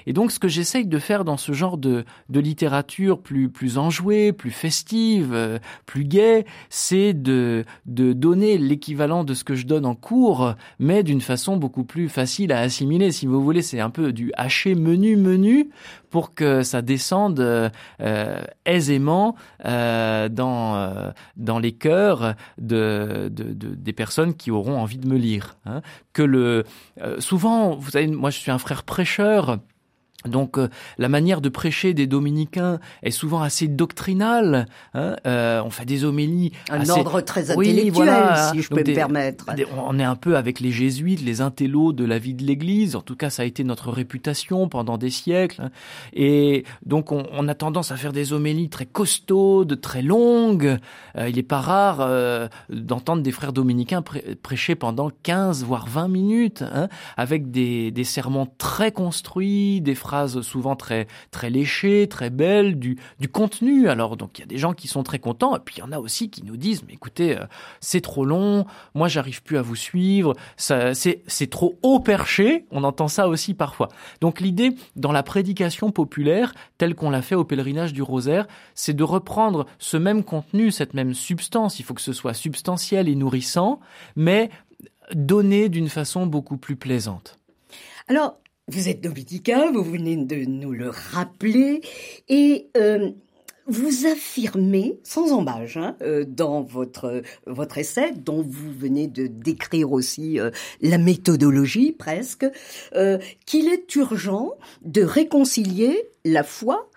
Et 0.06 0.14
donc, 0.14 0.32
ce 0.32 0.40
que 0.40 0.48
j'essaye 0.48 0.86
de 0.86 1.00
faire 1.00 1.26
dans 1.26 1.38
ce 1.38 1.52
genre 1.52 1.78
de, 1.78 2.06
de 2.30 2.40
littérature 2.40 3.22
plus, 3.22 3.50
plus 3.50 3.78
enjouée, 3.78 4.32
plus 4.32 4.52
festive, 4.52 5.34
euh, 5.34 5.60
plus 5.86 6.06
gaie, 6.06 6.46
c'est 6.70 7.14
de, 7.14 7.66
de 7.86 8.14
donner 8.14 8.58
l'équivalent 8.58 9.24
de 9.24 9.34
ce 9.34 9.44
que 9.44 9.56
je 9.56 9.66
donne 9.66 9.86
en 9.86 9.96
cours, 9.96 10.56
mais 10.80 11.04
d'une 11.04 11.22
façon 11.22 11.58
beaucoup 11.58 11.84
plus 11.84 12.10
facile 12.10 12.52
à 12.52 12.60
assimiler. 12.60 13.12
Si 13.12 13.26
vous 13.28 13.44
voulez, 13.44 13.62
c'est 13.62 13.80
un 13.80 13.90
peu 13.90 14.14
du 14.14 14.32
haché 14.36 14.76
menu 14.76 15.18
menu 15.18 15.70
pour 16.10 16.34
que 16.34 16.62
ça 16.64 16.82
descende 16.82 17.40
euh, 17.40 18.42
aisément 18.66 19.36
euh, 19.66 20.28
dans, 20.28 21.14
dans 21.38 21.60
les 21.60 21.72
cœurs 21.72 22.36
de, 22.58 23.30
de, 23.32 23.54
des 23.54 23.94
personnes 23.94 24.34
qui 24.34 24.52
auront 24.52 24.78
envie 24.78 24.98
de 24.98 25.08
me 25.08 25.18
lire. 25.18 25.58
Hein 25.66 25.81
que 26.14 26.22
le 26.22 26.64
euh, 27.02 27.20
souvent, 27.20 27.76
vous 27.76 27.92
savez, 27.92 28.08
moi 28.08 28.30
je 28.30 28.40
suis 28.40 28.52
un 28.52 28.58
frère 28.58 28.84
prêcheur. 28.84 29.60
Donc 30.26 30.58
euh, 30.58 30.70
la 30.98 31.10
manière 31.10 31.42
de 31.42 31.50
prêcher 31.50 31.94
des 31.94 32.08
dominicains 32.08 32.80
est 33.04 33.12
souvent 33.12 33.42
assez 33.42 33.68
doctrinale. 33.68 34.68
Hein 34.94 35.16
euh, 35.26 35.62
on 35.66 35.70
fait 35.70 35.86
des 35.86 36.04
homélies. 36.04 36.52
Un 36.70 36.88
ordre 36.90 37.22
très 37.22 37.52
intellectuel, 37.52 38.14
si 38.52 38.62
je 38.62 38.70
peux 38.70 38.78
me 38.78 38.94
permettre. 38.94 39.46
on 39.76 39.98
est 40.00 40.04
un 40.04 40.16
peu 40.16 40.38
avec 40.38 40.60
les 40.60 40.72
jésuites, 40.72 41.22
les 41.22 41.42
intellos 41.42 41.94
de 41.94 42.06
la 42.06 42.20
vie 42.20 42.34
de 42.34 42.44
l'Église. 42.44 42.96
En 42.96 43.02
tout 43.02 43.16
cas, 43.16 43.30
ça 43.30 43.44
a 43.44 43.46
été 43.46 43.64
notre 43.64 43.90
réputation 43.90 44.68
pendant 44.70 44.98
des 44.98 45.10
siècles. 45.10 45.62
Hein. 45.64 45.72
Et 46.14 46.66
donc 46.86 47.12
on, 47.12 47.26
on, 47.32 47.48
a 47.48 47.56
tendance 47.56 47.92
à 47.92 47.98
faire 47.98 48.14
des 48.14 48.34
homélies 48.34 48.70
très 48.70 48.86
costaudes, 48.86 49.82
très 49.82 50.02
longues. 50.02 50.78
Euh, 51.18 51.30
il 51.30 51.36
n'est 51.36 51.44
pas 51.44 51.62
rare 51.62 51.98
euh, 52.02 52.48
d'entendre 52.70 53.24
des 53.24 53.32
frères 53.32 53.54
dominicains 53.54 54.04
prêcher 54.44 54.76
pendant 54.76 55.10
15 55.24 55.64
voire 55.64 55.88
20 55.88 56.08
minutes, 56.08 56.64
hein, 56.74 56.90
avec 57.18 57.50
des, 57.52 57.92
des 57.92 58.04
sermons 58.04 58.48
très 58.58 58.92
construits, 58.92 59.82
des 59.82 59.96
phrases 59.96 60.11
souvent 60.42 60.76
très 60.76 61.08
très 61.32 61.50
léchées, 61.50 62.08
très 62.08 62.30
belles, 62.30 62.78
du, 62.78 62.98
du 63.20 63.28
contenu. 63.28 63.90
Alors 63.90 64.18
donc 64.18 64.38
il 64.38 64.42
y 64.42 64.44
a 64.44 64.48
des 64.48 64.58
gens 64.58 64.74
qui 64.74 64.88
sont 64.88 65.04
très 65.04 65.20
contents 65.20 65.56
et 65.56 65.60
puis 65.60 65.76
il 65.78 65.80
y 65.80 65.84
en 65.84 65.92
a 65.92 66.00
aussi 66.00 66.30
qui 66.30 66.44
nous 66.44 66.58
disent 66.58 66.84
mais 66.88 66.94
écoutez 66.94 67.38
euh, 67.38 67.46
c'est 67.80 68.02
trop 68.02 68.26
long, 68.26 68.66
moi 68.94 69.08
j'arrive 69.08 69.44
plus 69.44 69.58
à 69.58 69.62
vous 69.62 69.76
suivre, 69.76 70.34
c'est 70.58 71.22
c'est 71.28 71.50
trop 71.50 71.78
haut 71.82 72.00
perché. 72.00 72.66
On 72.72 72.84
entend 72.84 73.08
ça 73.08 73.28
aussi 73.28 73.54
parfois. 73.54 73.90
Donc 74.20 74.40
l'idée 74.40 74.76
dans 74.96 75.12
la 75.12 75.24
prédication 75.24 75.92
populaire 75.92 76.54
telle 76.78 76.96
qu'on 76.96 77.10
l'a 77.10 77.22
fait 77.22 77.36
au 77.36 77.44
pèlerinage 77.44 77.94
du 77.94 78.02
Rosaire, 78.02 78.48
c'est 78.76 78.94
de 78.94 79.04
reprendre 79.04 79.66
ce 79.80 79.98
même 79.98 80.24
contenu, 80.24 80.72
cette 80.72 80.94
même 80.94 81.14
substance. 81.14 81.80
Il 81.80 81.84
faut 81.84 81.94
que 81.94 82.02
ce 82.02 82.14
soit 82.14 82.34
substantiel 82.34 83.08
et 83.08 83.16
nourrissant, 83.16 83.80
mais 84.16 84.50
donné 85.14 85.70
d'une 85.70 85.90
façon 85.90 86.26
beaucoup 86.26 86.58
plus 86.58 86.76
plaisante. 86.76 87.38
Alors, 88.08 88.41
vous 88.68 88.90
êtes 88.90 89.02
dominicain, 89.02 89.72
vous 89.72 89.84
venez 89.84 90.16
de 90.18 90.46
nous 90.46 90.72
le 90.72 90.90
rappeler, 90.90 91.82
et 92.30 92.70
euh, 92.78 93.12
vous 93.68 94.06
affirmez, 94.06 95.00
sans 95.04 95.32
embâche, 95.32 95.78
hein, 95.78 95.96
euh, 96.02 96.26
dans 96.28 96.62
votre 96.62 97.22
votre 97.46 97.78
essai, 97.78 98.12
dont 98.12 98.42
vous 98.42 98.72
venez 98.72 99.08
de 99.08 99.28
décrire 99.28 99.92
aussi 99.92 100.40
euh, 100.40 100.52
la 100.82 100.98
méthodologie 100.98 101.92
presque, 101.92 102.46
qu'il 103.46 103.68
est 103.68 103.96
urgent 103.96 104.54
de 104.84 105.02
réconcilier 105.04 106.10
la 106.26 106.44
foi 106.44 106.90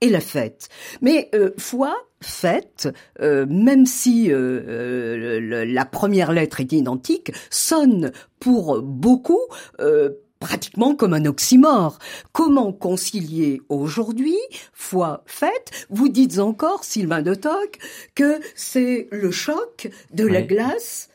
et 0.00 0.08
la 0.08 0.20
fête. 0.20 0.68
Mais 1.00 1.30
foi, 1.58 1.96
fête, 2.20 2.88
même 3.20 3.86
si 3.86 4.30
la 4.32 5.84
première 5.84 6.32
lettre 6.32 6.60
est 6.60 6.72
identique, 6.72 7.32
sonne 7.50 8.10
pour 8.40 8.82
beaucoup 8.82 9.40
pratiquement 10.42 10.96
comme 10.96 11.14
un 11.14 11.24
oxymore. 11.24 11.98
Comment 12.32 12.72
concilier 12.72 13.62
aujourd'hui 13.68 14.36
foi 14.72 15.22
faite 15.24 15.86
Vous 15.88 16.08
dites 16.08 16.40
encore, 16.40 16.82
Sylvain 16.82 17.22
de 17.22 17.34
Toc, 17.34 17.78
que 18.16 18.40
c'est 18.56 19.06
le 19.12 19.30
choc 19.30 19.88
de 20.12 20.26
la 20.26 20.42
glace 20.42 21.10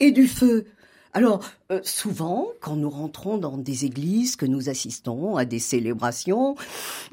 et 0.00 0.12
du 0.12 0.26
feu. 0.26 0.64
Alors, 1.12 1.44
euh, 1.70 1.80
souvent, 1.82 2.48
quand 2.62 2.76
nous 2.76 2.88
rentrons 2.88 3.36
dans 3.36 3.58
des 3.58 3.84
églises, 3.84 4.36
que 4.36 4.46
nous 4.46 4.70
assistons 4.70 5.36
à 5.36 5.44
des 5.44 5.58
célébrations, 5.58 6.54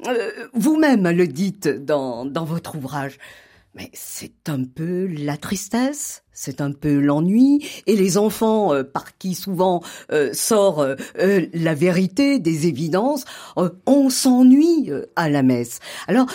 euh, 0.06 0.30
vous-même 0.54 1.10
le 1.10 1.26
dites 1.26 1.68
dans, 1.68 2.24
dans 2.24 2.44
votre 2.44 2.76
ouvrage, 2.76 3.18
mais 3.74 3.90
c'est 3.92 4.48
un 4.48 4.64
peu 4.64 5.06
la 5.06 5.36
tristesse, 5.36 6.22
c'est 6.40 6.60
un 6.60 6.70
peu 6.70 7.00
l'ennui, 7.00 7.66
et 7.86 7.96
les 7.96 8.16
enfants 8.16 8.72
euh, 8.72 8.84
par 8.84 9.18
qui 9.18 9.34
souvent 9.34 9.82
euh, 10.12 10.32
sort 10.32 10.80
euh, 10.80 10.94
la 11.52 11.74
vérité 11.74 12.38
des 12.38 12.68
évidences, 12.68 13.24
on 13.86 14.08
s'ennuie 14.08 14.90
à 15.16 15.28
la 15.28 15.42
messe. 15.42 15.80
Alors, 16.06 16.26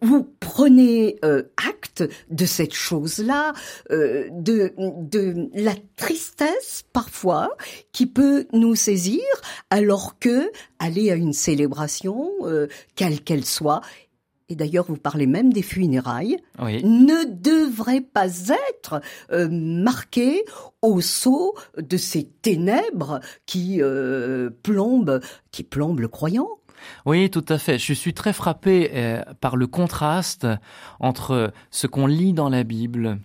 vous 0.00 0.26
prenez 0.40 1.18
acte 1.56 2.04
de 2.30 2.46
cette 2.46 2.74
chose-là, 2.74 3.52
de, 3.90 4.72
de 4.78 5.48
la 5.54 5.74
tristesse 5.96 6.84
parfois 6.92 7.56
qui 7.92 8.06
peut 8.06 8.46
nous 8.52 8.74
saisir, 8.74 9.22
alors 9.70 10.18
que 10.18 10.50
aller 10.78 11.10
à 11.10 11.14
une 11.14 11.32
célébration, 11.32 12.30
quelle 12.94 13.20
qu'elle 13.20 13.44
soit, 13.44 13.80
et 14.48 14.54
d'ailleurs 14.54 14.86
vous 14.88 14.96
parlez 14.96 15.26
même 15.26 15.52
des 15.52 15.62
funérailles, 15.62 16.38
ne 16.58 17.24
devrait 17.24 18.00
pas 18.00 18.28
être 18.70 19.00
euh, 19.32 19.48
marqué 19.50 20.44
au 20.82 21.00
sceau 21.00 21.54
de 21.78 21.96
ces 21.96 22.24
ténèbres 22.42 23.20
qui 23.46 23.82
euh, 23.82 24.50
plombent, 24.62 25.20
qui 25.50 25.62
plombent 25.62 26.00
le 26.00 26.08
croyant. 26.08 26.48
Oui, 27.06 27.30
tout 27.30 27.44
à 27.48 27.58
fait. 27.58 27.78
Je 27.78 27.92
suis 27.92 28.14
très 28.14 28.32
frappé 28.32 28.90
euh, 28.94 29.22
par 29.40 29.56
le 29.56 29.66
contraste 29.66 30.46
entre 31.00 31.52
ce 31.70 31.86
qu'on 31.86 32.06
lit 32.06 32.32
dans 32.32 32.50
la 32.50 32.62
Bible, 32.62 33.18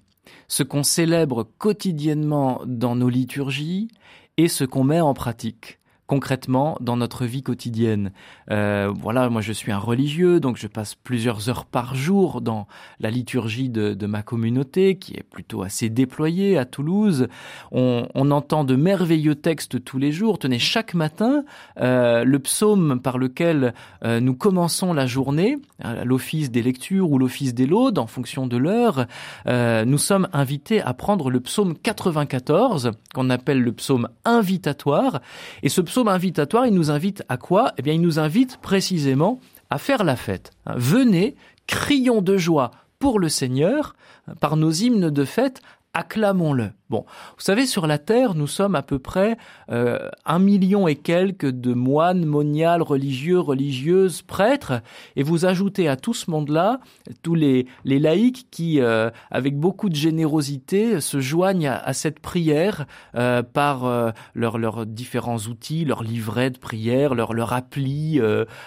ce 0.48 0.64
qu'on 0.64 0.84
célèbre 0.84 1.48
quotidiennement 1.58 2.62
dans 2.66 2.96
nos 2.96 3.10
liturgies 3.10 3.90
et 4.38 4.48
ce 4.48 4.64
qu'on 4.64 4.84
met 4.84 5.02
en 5.02 5.14
pratique 5.14 5.81
concrètement 6.12 6.76
dans 6.82 6.98
notre 6.98 7.24
vie 7.24 7.42
quotidienne. 7.42 8.12
Euh, 8.50 8.92
voilà, 8.94 9.30
moi 9.30 9.40
je 9.40 9.54
suis 9.54 9.72
un 9.72 9.78
religieux, 9.78 10.42
donc 10.42 10.58
je 10.58 10.68
passe 10.68 10.94
plusieurs 10.94 11.48
heures 11.48 11.64
par 11.64 11.96
jour 11.96 12.42
dans 12.42 12.68
la 13.00 13.10
liturgie 13.10 13.70
de, 13.70 14.06
ma 14.08 14.22
communauté, 14.22 14.98
qui 14.98 15.14
est 15.14 15.24
plutôt 15.24 15.64
assez 15.64 15.88
déployée 15.88 16.58
à 16.58 16.66
Toulouse. 16.66 17.30
On, 17.72 18.04
entend 18.14 18.66
de 18.66 18.76
merveilleux 18.76 19.36
textes 19.36 19.86
tous 19.86 19.98
les 20.00 20.12
jours. 20.12 20.38
Tenez, 20.38 20.60
chaque 20.60 20.96
matin, 20.96 21.46
euh, 21.80 22.26
le 22.26 22.40
psaume 22.40 23.00
par 23.00 23.18
lequel 23.18 23.74
euh, 24.04 24.20
nous 24.20 24.36
commençons 24.36 24.92
la 24.92 25.06
journée, 25.06 25.60
l'office 26.04 26.52
des 26.52 26.62
lectures 26.62 27.10
ou 27.10 27.20
l'office 27.20 27.54
des 27.54 27.66
laudes, 27.66 28.00
en 28.00 28.08
fonction 28.08 28.48
de 28.48 28.58
l'heure, 28.58 29.06
nous 29.48 29.98
sommes 29.98 30.28
invités 30.34 30.82
à 30.82 30.94
prendre 30.94 31.30
le 31.30 31.40
psaume 31.40 31.78
94, 31.78 32.92
qu'on 33.14 33.30
appelle 33.30 33.62
le 33.62 33.72
psaume 33.72 34.10
invitatoire, 34.26 35.22
et 35.64 35.70
ce 35.70 35.80
psaume 36.02 36.08
invitatoire, 36.08 36.66
il 36.66 36.74
nous 36.74 36.90
invite 36.90 37.24
à 37.30 37.38
quoi? 37.38 37.74
Eh 37.78 37.84
bien, 37.84 37.94
il 37.94 38.02
nous 38.02 38.18
invite 38.18 38.58
précisément 38.58 39.40
à 39.70 39.78
faire 39.78 40.04
la 40.04 40.16
fête. 40.16 40.50
Hein, 40.66 40.74
venez, 40.76 41.36
crions 41.68 42.24
de 42.24 42.38
joie 42.38 42.72
pour 42.98 43.20
le 43.20 43.30
Seigneur 43.30 43.96
par 44.40 44.58
nos 44.58 44.72
hymnes 44.72 45.12
de 45.12 45.26
fête 45.26 45.62
acclamons-le. 45.94 46.72
Bon, 46.92 47.06
vous 47.38 47.44
savez, 47.44 47.68
sur 47.68 47.88
la 47.88 47.98
Terre, 47.98 48.36
nous 48.36 48.48
sommes 48.48 48.76
à 48.76 48.82
peu 48.82 49.00
près 49.00 49.38
euh, 49.72 50.10
un 50.26 50.40
million 50.40 50.90
et 50.90 50.98
quelques 50.98 51.50
de 51.50 51.74
moines, 51.74 52.26
moniales, 52.26 52.82
religieux, 52.82 53.40
religieuses, 53.40 54.24
prêtres, 54.24 54.82
et 55.16 55.24
vous 55.24 55.46
ajoutez 55.46 55.88
à 55.88 55.96
tout 55.96 56.14
ce 56.14 56.30
monde-là 56.30 56.82
tous 57.24 57.34
les, 57.34 57.66
les 57.86 57.98
laïcs 57.98 58.48
qui, 58.52 58.82
euh, 58.82 59.10
avec 59.30 59.58
beaucoup 59.58 59.88
de 59.88 59.96
générosité, 59.96 61.00
se 61.00 61.22
joignent 61.22 61.70
à, 61.70 61.94
cette 61.94 62.20
prière 62.20 62.86
euh, 63.16 63.42
par 63.42 64.14
leurs 64.36 64.58
leurs 64.58 64.86
différents 64.86 65.38
outils, 65.38 65.86
leurs 65.86 66.04
livrets 66.04 66.50
de 66.50 66.58
prière, 66.58 67.16
leur, 67.16 67.34
leur 67.34 67.54
appli 67.54 68.20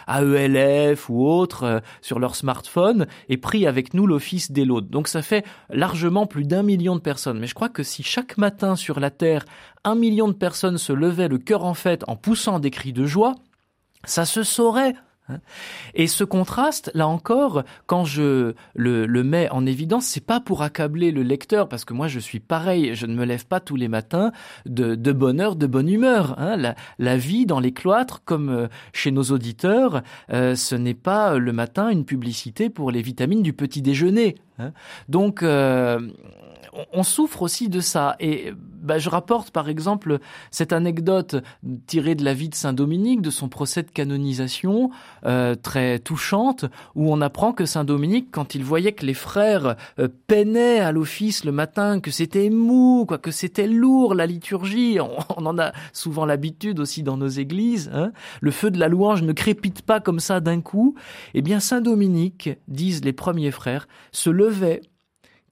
AELF 0.09 1.11
ou 1.11 1.27
autres 1.27 1.83
sur 2.01 2.19
leur 2.19 2.37
smartphone, 2.37 3.07
et 3.29 3.37
prient 3.37 3.67
avec 3.67 3.93
nous 3.93 4.07
l'office 4.07 4.51
des 4.51 4.65
laudes. 4.65 4.89
Donc 4.89 5.09
ça 5.09 5.21
fait 5.21 5.45
largement 5.69 6.25
plus 6.25 6.45
d'un 6.45 6.63
million 6.63 6.97
de 6.97 7.01
personnes 7.03 7.39
mais 7.39 7.47
je 7.47 7.55
crois 7.55 7.69
que 7.69 7.83
si 7.83 8.03
chaque 8.15 8.39
matin 8.39 8.77
sur 8.77 9.01
la 9.01 9.11
Terre, 9.11 9.45
un 9.83 9.97
million 9.97 10.29
de 10.29 10.35
personnes 10.35 10.79
se 10.79 10.93
levaient 10.93 11.27
le 11.27 11.39
cœur 11.39 11.65
en 11.65 11.75
fête 11.75 12.05
en 12.07 12.15
poussant 12.15 12.61
des 12.61 12.71
cris 12.71 12.93
de 12.93 13.07
joie, 13.07 13.35
ça 14.05 14.25
se 14.25 14.45
saurait 14.45 14.95
Hein. 15.29 15.39
Et 15.95 16.07
ce 16.07 16.23
contraste, 16.23 16.91
là 16.95 17.09
encore, 17.09 17.63
quand 17.87 18.05
je 18.05 18.55
le, 18.75 19.23
mets 19.23 19.49
en 19.51 19.65
évidence, 19.65 20.05
c'est 20.05 20.25
pas 20.25 20.41
pour 20.41 20.63
accabler 20.63 21.13
le 21.13 21.23
lecteur, 21.23 21.69
parce 21.69 21.85
que 21.85 21.95
moi 21.95 22.09
je 22.09 22.19
suis 22.19 22.41
pareil, 22.41 22.95
je 22.95 23.07
ne 23.07 23.15
me 23.15 23.25
lève 23.25 23.47
pas 23.47 23.61
tous 23.61 23.77
les 23.77 23.89
matins 23.89 24.33
de, 24.67 24.95
de 24.95 25.13
bonheur, 25.13 25.57
de 25.57 25.67
bonne 25.67 25.89
humeur. 25.89 26.39
Hein. 26.39 26.75
La, 26.99 27.17
vie 27.17 27.47
dans 27.47 27.61
les 27.61 27.73
cloîtres, 27.73 28.23
comme 28.25 28.51
euh, 28.51 28.67
chez 28.93 29.13
nos 29.13 29.23
auditeurs, 29.25 30.03
euh, 30.31 30.55
ce 30.57 30.75
n'est 30.75 30.95
pas 30.95 31.39
le 31.39 31.53
matin 31.53 31.89
une 31.89 32.05
publicité 32.05 32.69
pour 32.69 32.91
les 32.91 33.01
vitamines 33.01 33.43
du 33.43 33.53
petit 33.53 33.81
déjeuner. 33.81 34.37
Hein. 34.59 34.73
Donc 35.09 35.43
euh, 35.43 36.01
on 36.93 37.03
souffre 37.03 37.43
aussi 37.43 37.69
de 37.69 37.81
ça. 37.81 38.17
Et 38.21 38.53
bah, 38.85 38.99
je 38.99 39.09
rapporte 39.09 39.51
par 39.51 39.69
exemple 39.69 40.19
cette 40.51 40.73
anecdote 40.73 41.37
tirée 41.87 42.15
de 42.15 42.25
la 42.25 42.35
vie 42.35 42.49
de 42.51 42.55
Saint 42.55 42.73
Dominique, 42.73 43.23
de 43.23 43.31
son 43.31 43.49
procès 43.49 43.83
de 43.83 43.91
canonisation, 43.91 44.91
euh, 45.25 45.55
très 45.55 45.99
touchante, 45.99 46.67
où 46.95 47.11
on 47.13 47.21
apprend 47.21 47.53
que 47.53 47.65
Saint 47.65 47.85
Dominique, 47.85 48.29
quand 48.31 48.55
il 48.55 48.63
voyait 48.63 48.93
que 48.93 49.07
les 49.07 49.15
frères 49.15 49.77
euh, 49.99 50.09
peinaient 50.27 50.81
à 50.81 50.93
l'office 50.93 51.45
le 51.45 51.53
matin, 51.53 52.01
que 52.01 52.11
c'était 52.11 52.51
mou, 52.51 53.07
quoi, 53.07 53.19
que 53.19 53.31
c'était 53.31 53.67
lourd 53.67 54.15
la 54.15 54.27
liturgie, 54.27 54.99
on, 55.37 55.47
en 55.47 55.59
a 55.59 55.73
souvent 55.93 56.27
l'habitude 56.27 56.79
aussi 56.79 57.03
dans 57.03 57.17
nos 57.17 57.29
églises, 57.29 57.91
hein, 57.95 58.13
le 58.41 58.51
feu 58.51 58.71
de 58.71 58.79
la 58.79 58.89
louange 58.89 59.23
ne 59.23 59.33
crépite 59.33 59.83
pas 59.83 60.01
comme 60.01 60.21
ça 60.21 60.41
d'un 60.41 60.61
coup, 60.61 60.95
eh 61.33 61.43
bien 61.43 61.59
Saint 61.61 61.81
Dominique, 61.81 62.51
disent 62.69 63.05
les 63.05 63.13
premiers 63.13 63.51
frères, 63.51 63.89
se 64.13 64.31
levait 64.31 64.83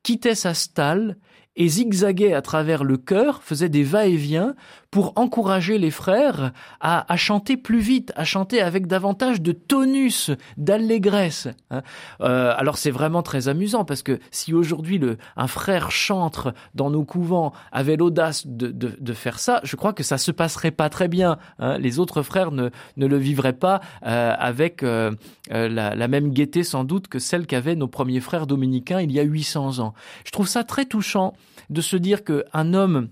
quittait 0.03 0.35
sa 0.35 0.55
stalle 0.55 1.17
et 1.57 1.69
zigzaguait 1.69 2.33
à 2.33 2.43
travers 2.43 2.85
le 2.85 2.97
chœur, 2.97 3.43
faisait 3.43 3.69
des 3.69 3.85
va-et-vient 3.85 4.55
pour 4.93 5.15
encourager 5.17 5.79
les 5.79 5.91
frères 5.91 6.53
à, 6.81 7.11
à, 7.11 7.17
chanter 7.17 7.57
plus 7.57 7.81
vite, 7.81 8.13
à 8.15 8.25
chanter 8.25 8.61
avec 8.61 8.87
davantage 8.87 9.41
de 9.41 9.53
tonus, 9.53 10.31
d'allégresse. 10.59 11.49
Hein. 11.71 11.81
Euh, 12.21 12.53
alors 12.57 12.77
c'est 12.77 12.91
vraiment 12.91 13.23
très 13.23 13.49
amusant 13.49 13.87
parce 13.87 14.03
que 14.03 14.21
si 14.31 14.53
aujourd'hui 14.53 15.01
un 15.37 15.47
frère 15.47 15.91
chantre 15.91 16.53
dans 16.75 16.91
nos 16.91 17.05
couvents 17.05 17.55
avait 17.73 17.97
l'audace 17.97 18.47
de, 18.47 18.69
de, 18.69 18.95
de, 19.01 19.13
faire 19.15 19.39
ça, 19.39 19.61
je 19.65 19.77
crois 19.77 19.95
que 19.95 20.03
ça 20.03 20.19
se 20.19 20.31
passerait 20.31 20.71
pas 20.71 20.91
très 20.91 21.09
bien. 21.09 21.39
Hein. 21.59 21.79
Les 21.79 21.99
autres 21.99 22.23
frères 22.23 22.53
ne, 22.53 22.69
ne 22.99 23.07
le 23.07 23.17
vivraient 23.17 23.55
pas 23.55 23.81
euh, 24.05 24.35
avec 24.39 24.83
euh, 24.83 25.11
euh 25.53 25.69
la, 25.69 25.95
la, 25.95 26.09
même 26.09 26.31
gaieté 26.35 26.65
sans 26.65 26.85
doute 26.85 27.09
que 27.09 27.19
celle 27.19 27.47
qu'avaient 27.47 27.77
nos 27.77 27.89
premiers 27.89 28.21
frères 28.21 28.47
dominicains 28.47 29.01
il 29.01 29.11
y 29.11 29.19
a 29.19 29.23
800 29.23 29.79
ans. 29.79 29.95
Je 30.27 30.33
trouve 30.33 30.47
ça 30.47 30.65
très 30.65 30.85
touchant 30.85 31.33
de 31.71 31.81
se 31.81 31.97
dire 31.97 32.25
qu'un 32.25 32.75
homme 32.75 33.09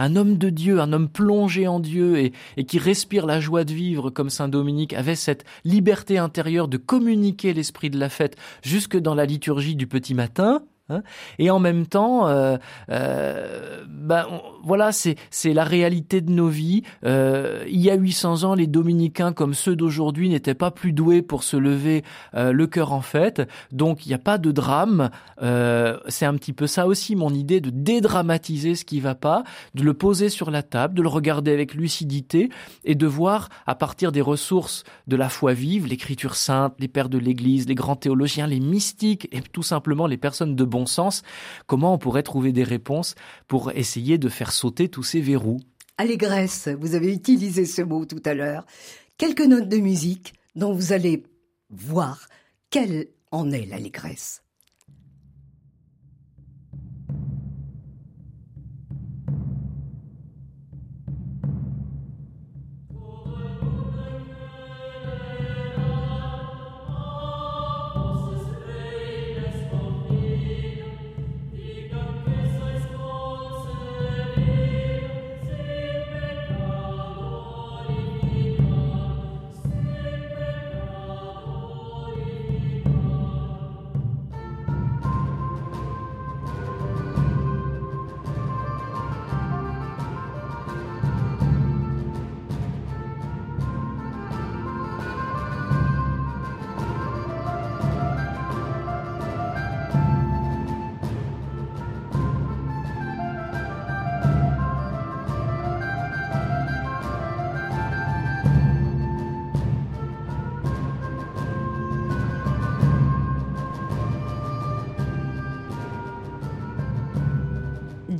un 0.00 0.16
homme 0.16 0.38
de 0.38 0.48
Dieu, 0.48 0.80
un 0.80 0.92
homme 0.94 1.10
plongé 1.10 1.68
en 1.68 1.78
Dieu 1.78 2.32
et, 2.56 2.64
qui 2.64 2.78
respire 2.78 3.26
la 3.26 3.38
joie 3.38 3.64
de 3.64 3.72
vivre 3.72 4.10
comme 4.10 4.30
Saint 4.30 4.48
Dominique, 4.48 4.94
avait 4.94 5.14
cette 5.14 5.44
liberté 5.64 6.16
intérieure 6.16 6.68
de 6.68 6.78
communiquer 6.78 7.52
l'esprit 7.52 7.90
de 7.90 7.98
la 7.98 8.08
fête 8.08 8.36
jusque 8.62 8.96
dans 8.96 9.14
la 9.14 9.26
liturgie 9.26 9.76
du 9.76 9.86
petit 9.86 10.14
matin, 10.14 10.62
Hein. 10.90 11.02
et 11.38 11.50
en 11.50 11.58
même 11.58 11.86
temps, 11.86 12.28
euh, 12.28 12.58
ben, 13.88 14.26
voilà, 14.64 14.92
c'est 14.92 15.16
c'est 15.30 15.52
la 15.52 15.64
réalité 15.64 16.20
de 16.20 16.30
nos 16.30 16.48
vies. 16.48 16.82
Euh, 17.04 17.64
il 17.68 17.80
y 17.80 17.90
a 17.90 17.94
800 17.94 18.44
ans, 18.44 18.54
les 18.54 18.66
dominicains, 18.66 19.32
comme 19.32 19.54
ceux 19.54 19.76
d'aujourd'hui, 19.76 20.28
n'étaient 20.28 20.54
pas 20.54 20.70
plus 20.70 20.92
doués 20.92 21.22
pour 21.22 21.42
se 21.42 21.56
lever 21.56 22.04
euh, 22.34 22.52
le 22.52 22.66
cœur 22.66 22.92
en 22.92 23.00
fête. 23.00 23.42
Donc, 23.72 24.04
il 24.04 24.08
n'y 24.08 24.14
a 24.14 24.18
pas 24.18 24.38
de 24.38 24.50
drame. 24.50 25.10
Euh, 25.42 25.98
c'est 26.08 26.26
un 26.26 26.34
petit 26.34 26.52
peu 26.52 26.66
ça 26.66 26.86
aussi, 26.86 27.16
mon 27.16 27.32
idée 27.32 27.60
de 27.60 27.70
dédramatiser 27.70 28.74
ce 28.74 28.84
qui 28.84 29.00
va 29.00 29.14
pas, 29.14 29.44
de 29.74 29.82
le 29.82 29.94
poser 29.94 30.28
sur 30.28 30.50
la 30.50 30.62
table, 30.62 30.94
de 30.94 31.02
le 31.02 31.08
regarder 31.08 31.52
avec 31.52 31.74
lucidité 31.74 32.50
et 32.84 32.94
de 32.94 33.06
voir 33.06 33.48
à 33.66 33.74
partir 33.74 34.12
des 34.12 34.20
ressources 34.20 34.84
de 35.06 35.16
la 35.16 35.28
foi 35.28 35.52
vive, 35.52 35.86
l'écriture 35.86 36.34
sainte, 36.34 36.74
les 36.78 36.88
pères 36.88 37.08
de 37.08 37.18
l'Église, 37.18 37.68
les 37.68 37.74
grands 37.74 37.96
théologiens, 37.96 38.46
les 38.46 38.60
mystiques 38.60 39.28
et 39.32 39.40
tout 39.40 39.62
simplement 39.62 40.06
les 40.06 40.16
personnes 40.16 40.56
de 40.56 40.64
bon 40.64 40.79
sens, 40.86 41.22
comment 41.66 41.94
on 41.94 41.98
pourrait 41.98 42.22
trouver 42.22 42.52
des 42.52 42.64
réponses 42.64 43.14
pour 43.48 43.72
essayer 43.72 44.18
de 44.18 44.28
faire 44.28 44.52
sauter 44.52 44.88
tous 44.88 45.02
ces 45.02 45.20
verrous? 45.20 45.60
Allégresse, 45.98 46.68
vous 46.68 46.94
avez 46.94 47.12
utilisé 47.12 47.66
ce 47.66 47.82
mot 47.82 48.06
tout 48.06 48.22
à 48.24 48.34
l'heure. 48.34 48.64
Quelques 49.18 49.42
notes 49.42 49.68
de 49.68 49.76
musique 49.76 50.34
dont 50.54 50.72
vous 50.72 50.92
allez 50.92 51.24
voir 51.68 52.26
quelle 52.70 53.08
en 53.30 53.50
est 53.50 53.66
l'allégresse. 53.66 54.42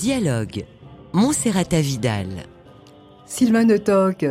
Dialogue. 0.00 0.64
Montserrat 1.12 1.74
Vidal. 1.74 2.46
Sylvain 3.26 3.68
Toc, 3.78 4.24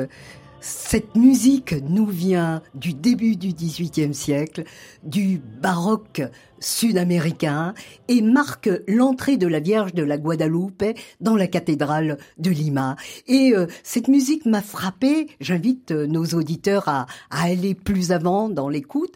cette 0.62 1.16
musique 1.16 1.76
nous 1.88 2.06
vient 2.06 2.62
du 2.76 2.94
début 2.94 3.36
du 3.36 3.50
XVIIIe 3.50 4.14
siècle, 4.14 4.64
du 5.04 5.42
baroque 5.62 6.22
sud-américain 6.60 7.74
et 8.08 8.22
marque 8.22 8.70
l'entrée 8.88 9.38
de 9.38 9.48
la 9.48 9.60
Vierge 9.60 9.94
de 9.94 10.04
la 10.04 10.18
Guadalupe 10.18 10.84
dans 11.22 11.36
la 11.36 11.48
cathédrale 11.48 12.18
de 12.38 12.52
Lima. 12.52 12.96
Et 13.28 13.54
euh, 13.56 13.68
cette 13.84 14.08
musique 14.08 14.46
m'a 14.46 14.62
frappé. 14.62 15.28
J'invite 15.40 15.92
euh, 15.92 16.08
nos 16.08 16.26
auditeurs 16.26 16.88
à, 16.88 17.06
à, 17.30 17.44
aller 17.44 17.76
plus 17.76 18.12
avant 18.12 18.50
dans 18.50 18.70
l'écoute 18.70 19.14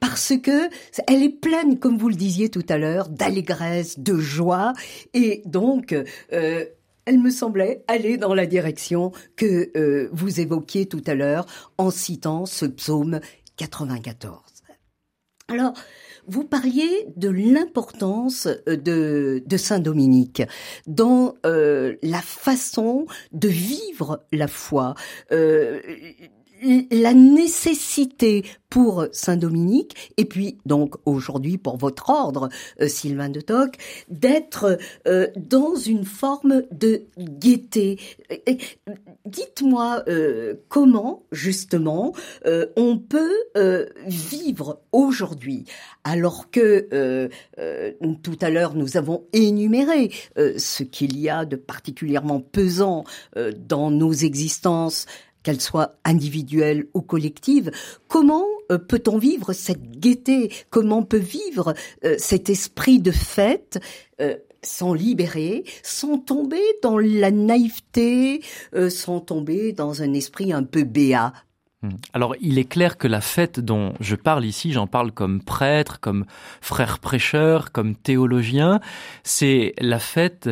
parce 0.00 0.32
que 0.42 0.68
elle 1.06 1.22
est 1.22 1.40
pleine, 1.40 1.78
comme 1.78 1.98
vous 1.98 2.08
le 2.08 2.14
disiez 2.14 2.48
tout 2.48 2.64
à 2.68 2.78
l'heure, 2.78 3.08
d'allégresse, 3.08 3.98
de 3.98 4.16
joie 4.18 4.72
et 5.14 5.42
donc 5.44 5.94
euh, 6.32 6.64
elle 7.06 7.18
me 7.18 7.30
semblait 7.30 7.84
aller 7.86 8.18
dans 8.18 8.34
la 8.34 8.46
direction 8.46 9.12
que 9.36 9.70
euh, 9.76 10.08
vous 10.12 10.40
évoquiez 10.40 10.86
tout 10.86 11.02
à 11.06 11.14
l'heure 11.14 11.46
en 11.78 11.90
citant 11.90 12.44
ce 12.44 12.66
psaume 12.66 13.20
94. 13.56 14.42
Alors, 15.48 15.74
vous 16.26 16.42
parliez 16.42 17.06
de 17.14 17.28
l'importance 17.28 18.48
euh, 18.68 18.76
de, 18.76 19.56
Saint 19.56 19.78
Dominique 19.78 20.42
dans 20.88 21.36
euh, 21.46 21.94
la 22.02 22.20
façon 22.20 23.06
de 23.32 23.48
vivre 23.48 24.24
la 24.32 24.48
foi. 24.48 24.94
La 26.62 27.14
nécessité 27.14 28.44
pour 28.70 29.06
Saint 29.12 29.36
Dominique 29.36 30.12
et 30.16 30.24
puis 30.24 30.58
donc 30.66 30.96
aujourd'hui 31.04 31.56
pour 31.56 31.76
votre 31.76 32.10
ordre 32.10 32.48
euh, 32.80 32.88
Sylvain 32.88 33.28
de 33.28 33.40
Toc 33.40 33.76
d'être 34.08 34.78
euh, 35.06 35.28
dans 35.36 35.76
une 35.76 36.04
forme 36.04 36.62
de 36.72 37.04
gaieté. 37.18 37.98
Dites-moi 39.24 40.02
euh, 40.08 40.54
comment 40.68 41.22
justement 41.32 42.12
on 42.76 42.98
peut 42.98 43.34
vivre 44.06 44.80
aujourd'hui 44.92 45.64
alors 46.04 46.50
que 46.50 47.28
tout 48.22 48.38
à 48.40 48.50
l'heure 48.50 48.74
nous 48.74 48.96
avons 48.96 49.24
énuméré 49.32 50.10
ce 50.36 50.82
qu'il 50.82 51.18
y 51.18 51.28
a 51.28 51.44
de 51.44 51.56
particulièrement 51.56 52.40
pesant 52.40 53.04
dans 53.68 53.90
nos 53.90 54.12
existences 54.12 55.06
qu'elle 55.46 55.60
soit 55.60 55.92
individuelle 56.04 56.88
ou 56.92 57.02
collective, 57.02 57.70
comment 58.08 58.44
euh, 58.72 58.78
peut-on 58.78 59.16
vivre 59.16 59.52
cette 59.52 60.00
gaieté? 60.00 60.52
Comment 60.70 61.04
peut 61.04 61.18
vivre 61.18 61.72
euh, 62.04 62.16
cet 62.18 62.50
esprit 62.50 62.98
de 62.98 63.12
fête 63.12 63.78
euh, 64.20 64.34
sans 64.60 64.92
libérer, 64.92 65.62
sans 65.84 66.18
tomber 66.18 66.60
dans 66.82 66.98
la 66.98 67.30
naïveté, 67.30 68.42
sans 68.88 69.20
tomber 69.20 69.72
dans 69.72 70.02
un 70.02 70.12
esprit 70.14 70.52
un 70.52 70.64
peu 70.64 70.82
béat? 70.82 71.32
Hmm. 71.82 71.90
alors, 72.12 72.34
il 72.40 72.58
est 72.58 72.64
clair 72.64 72.96
que 72.96 73.06
la 73.06 73.20
fête 73.20 73.60
dont 73.60 73.92
je 74.00 74.16
parle 74.16 74.44
ici, 74.44 74.72
j'en 74.72 74.88
parle 74.88 75.12
comme 75.12 75.42
prêtre, 75.42 76.00
comme 76.00 76.24
frère 76.60 76.98
prêcheur, 76.98 77.70
comme 77.70 77.94
théologien, 77.94 78.80
c'est 79.22 79.74
la 79.78 80.00
fête 80.00 80.48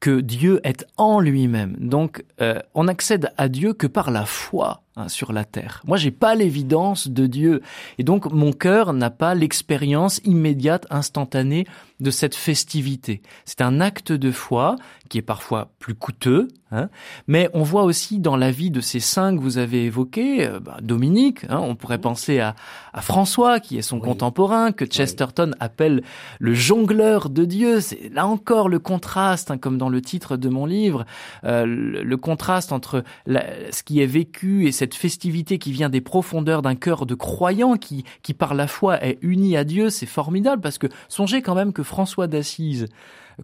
que 0.00 0.20
Dieu 0.20 0.60
est 0.64 0.86
en 0.96 1.20
lui-même. 1.20 1.76
Donc, 1.78 2.24
euh, 2.40 2.58
on 2.74 2.88
accède 2.88 3.32
à 3.36 3.48
Dieu 3.48 3.74
que 3.74 3.86
par 3.86 4.10
la 4.10 4.24
foi 4.24 4.82
hein, 5.00 5.08
sur 5.08 5.32
la 5.32 5.44
terre. 5.44 5.82
Moi, 5.86 5.96
j'ai 5.96 6.10
pas 6.10 6.34
l'évidence 6.34 7.08
de 7.08 7.26
Dieu, 7.26 7.62
et 7.98 8.04
donc 8.04 8.30
mon 8.30 8.52
cœur 8.52 8.92
n'a 8.92 9.10
pas 9.10 9.34
l'expérience 9.34 10.20
immédiate, 10.24 10.86
instantanée 10.90 11.66
de 12.00 12.10
cette 12.10 12.34
festivité. 12.34 13.22
C'est 13.44 13.60
un 13.60 13.80
acte 13.80 14.12
de 14.12 14.30
foi 14.30 14.76
qui 15.08 15.18
est 15.18 15.22
parfois 15.22 15.72
plus 15.78 15.94
coûteux, 15.94 16.48
hein, 16.70 16.88
mais 17.26 17.50
on 17.52 17.62
voit 17.62 17.82
aussi 17.82 18.20
dans 18.20 18.36
la 18.36 18.50
vie 18.50 18.70
de 18.70 18.80
ces 18.80 19.00
saints 19.00 19.36
que 19.36 19.40
vous 19.40 19.58
avez 19.58 19.84
évoqués, 19.84 20.46
euh, 20.46 20.60
bah, 20.60 20.78
Dominique, 20.80 21.44
hein, 21.48 21.58
on 21.60 21.74
pourrait 21.74 21.98
penser 21.98 22.38
à, 22.38 22.54
à, 22.92 23.02
François 23.02 23.60
qui 23.60 23.76
est 23.76 23.82
son 23.82 24.00
contemporain, 24.00 24.72
que 24.72 24.86
Chesterton 24.86 25.52
appelle 25.60 26.02
le 26.38 26.54
jongleur 26.54 27.28
de 27.28 27.44
Dieu. 27.44 27.80
C'est 27.80 28.10
là 28.14 28.26
encore 28.26 28.68
le 28.68 28.78
contraste, 28.78 29.50
hein, 29.50 29.58
comme 29.58 29.78
dans 29.78 29.88
le 29.88 30.00
titre 30.00 30.36
de 30.36 30.48
mon 30.48 30.64
livre, 30.64 31.04
euh, 31.44 31.66
le, 31.66 32.16
contraste 32.16 32.72
entre 32.72 33.02
ce 33.26 33.82
qui 33.82 34.00
est 34.00 34.06
vécu 34.06 34.66
et 34.66 34.72
cette 34.72 34.89
festivité 34.94 35.58
qui 35.58 35.72
vient 35.72 35.88
des 35.88 36.00
profondeurs 36.00 36.62
d'un 36.62 36.74
cœur 36.74 37.06
de 37.06 37.14
croyant 37.14 37.76
qui, 37.76 38.04
qui 38.22 38.34
par 38.34 38.54
la 38.54 38.66
foi 38.66 39.02
est 39.04 39.18
uni 39.22 39.56
à 39.56 39.64
Dieu, 39.64 39.90
c'est 39.90 40.06
formidable 40.06 40.62
parce 40.62 40.78
que 40.78 40.86
songez 41.08 41.42
quand 41.42 41.54
même 41.54 41.72
que 41.72 41.82
François 41.82 42.26
d'Assise, 42.26 42.86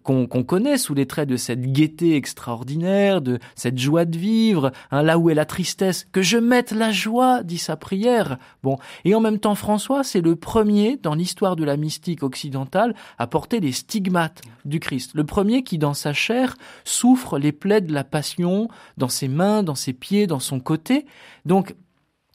qu'on 0.03 0.27
connaît 0.27 0.77
sous 0.77 0.93
les 0.93 1.05
traits 1.05 1.29
de 1.29 1.37
cette 1.37 1.71
gaieté 1.71 2.15
extraordinaire, 2.15 3.21
de 3.21 3.39
cette 3.55 3.77
joie 3.77 4.05
de 4.05 4.17
vivre, 4.17 4.71
hein, 4.91 5.03
là 5.03 5.17
où 5.17 5.29
est 5.29 5.35
la 5.35 5.45
tristesse, 5.45 6.07
que 6.11 6.21
je 6.21 6.37
mette 6.37 6.71
la 6.71 6.91
joie, 6.91 7.43
dit 7.43 7.57
sa 7.57 7.75
prière. 7.75 8.37
Bon, 8.63 8.77
et 9.05 9.15
en 9.15 9.19
même 9.19 9.39
temps, 9.39 9.55
François, 9.55 10.03
c'est 10.03 10.21
le 10.21 10.35
premier 10.35 10.97
dans 10.97 11.13
l'histoire 11.13 11.55
de 11.55 11.63
la 11.63 11.77
mystique 11.77 12.23
occidentale 12.23 12.95
à 13.17 13.27
porter 13.27 13.59
les 13.59 13.71
stigmates 13.71 14.41
du 14.65 14.79
Christ. 14.79 15.11
Le 15.13 15.23
premier 15.23 15.63
qui, 15.63 15.77
dans 15.77 15.93
sa 15.93 16.13
chair, 16.13 16.55
souffre 16.83 17.37
les 17.37 17.51
plaies 17.51 17.81
de 17.81 17.93
la 17.93 18.03
passion, 18.03 18.67
dans 18.97 19.09
ses 19.09 19.27
mains, 19.27 19.63
dans 19.63 19.75
ses 19.75 19.93
pieds, 19.93 20.27
dans 20.27 20.39
son 20.39 20.59
côté. 20.59 21.05
Donc, 21.45 21.75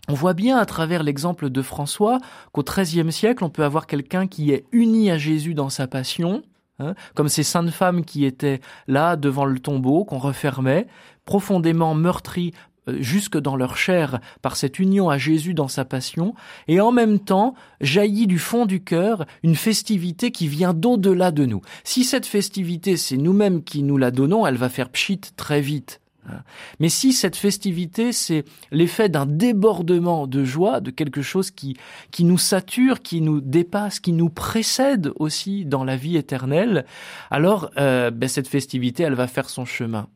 on 0.08 0.14
voit 0.14 0.34
bien 0.34 0.58
à 0.58 0.66
travers 0.66 1.02
l'exemple 1.02 1.48
de 1.48 1.62
François 1.62 2.18
qu'au 2.52 2.64
XIIIe 2.64 3.12
siècle, 3.12 3.44
on 3.44 3.50
peut 3.50 3.64
avoir 3.64 3.86
quelqu'un 3.86 4.26
qui 4.26 4.50
est 4.50 4.64
uni 4.72 5.10
à 5.10 5.18
Jésus 5.18 5.54
dans 5.54 5.68
sa 5.68 5.86
passion, 5.86 6.42
Hein, 6.78 6.94
comme 7.14 7.28
ces 7.28 7.42
saintes 7.42 7.70
femmes 7.70 8.04
qui 8.04 8.24
étaient 8.24 8.60
là 8.86 9.16
devant 9.16 9.44
le 9.44 9.58
tombeau, 9.58 10.04
qu'on 10.04 10.18
refermait, 10.18 10.86
profondément 11.24 11.94
meurtries 11.94 12.52
euh, 12.88 12.96
jusque 13.00 13.38
dans 13.38 13.56
leur 13.56 13.76
chair 13.76 14.20
par 14.40 14.56
cette 14.56 14.78
union 14.78 15.08
à 15.08 15.18
Jésus 15.18 15.54
dans 15.54 15.68
sa 15.68 15.84
passion, 15.84 16.34
et 16.66 16.80
en 16.80 16.90
même 16.90 17.20
temps 17.20 17.54
jaillit 17.80 18.26
du 18.26 18.38
fond 18.38 18.66
du 18.66 18.82
cœur 18.82 19.24
une 19.42 19.54
festivité 19.54 20.32
qui 20.32 20.48
vient 20.48 20.74
d'au-delà 20.74 21.30
de 21.30 21.46
nous. 21.46 21.60
Si 21.84 22.04
cette 22.04 22.26
festivité, 22.26 22.96
c'est 22.96 23.16
nous-mêmes 23.16 23.62
qui 23.62 23.82
nous 23.82 23.98
la 23.98 24.10
donnons, 24.10 24.46
elle 24.46 24.56
va 24.56 24.68
faire 24.68 24.90
pchit 24.90 25.20
très 25.36 25.60
vite. 25.60 26.01
Hein. 26.28 26.42
Mais 26.80 26.88
si 26.88 27.12
cette 27.12 27.36
festivité, 27.36 28.12
c'est 28.12 28.44
l'effet 28.70 29.08
d'un 29.08 29.26
débordement 29.26 30.26
de 30.26 30.44
joie, 30.44 30.80
de 30.80 30.90
quelque 30.90 31.22
chose 31.22 31.50
qui, 31.50 31.76
qui 32.10 32.24
nous 32.24 32.38
sature, 32.38 33.02
qui 33.02 33.20
nous 33.20 33.40
dépasse, 33.40 34.00
qui 34.00 34.12
nous 34.12 34.30
précède 34.30 35.12
aussi 35.16 35.64
dans 35.64 35.84
la 35.84 35.96
vie 35.96 36.16
éternelle, 36.16 36.84
alors 37.30 37.70
euh, 37.78 38.10
ben, 38.10 38.28
cette 38.28 38.48
festivité, 38.48 39.02
elle 39.02 39.14
va 39.14 39.26
faire 39.26 39.48
son 39.48 39.64
chemin. 39.64 40.08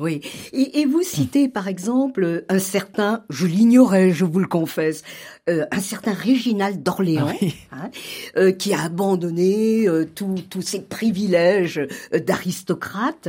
Oui. 0.00 0.20
Et, 0.52 0.86
vous 0.86 1.02
citez 1.02 1.48
par 1.48 1.68
exemple 1.68 2.44
un 2.48 2.58
certain, 2.58 3.24
je 3.30 3.46
l'ignorais, 3.46 4.10
je 4.10 4.24
vous 4.24 4.40
le 4.40 4.48
confesse, 4.48 5.04
euh, 5.48 5.64
un 5.70 5.80
certain 5.80 6.12
Réginald 6.12 6.82
d'Orléans, 6.82 7.32
hein, 7.72 7.90
euh, 8.36 8.50
qui 8.50 8.74
a 8.74 8.82
abandonné 8.82 9.86
euh, 9.86 10.04
tous 10.04 10.62
ses 10.62 10.80
privilèges 10.80 11.80
d'aristocrate 12.12 13.28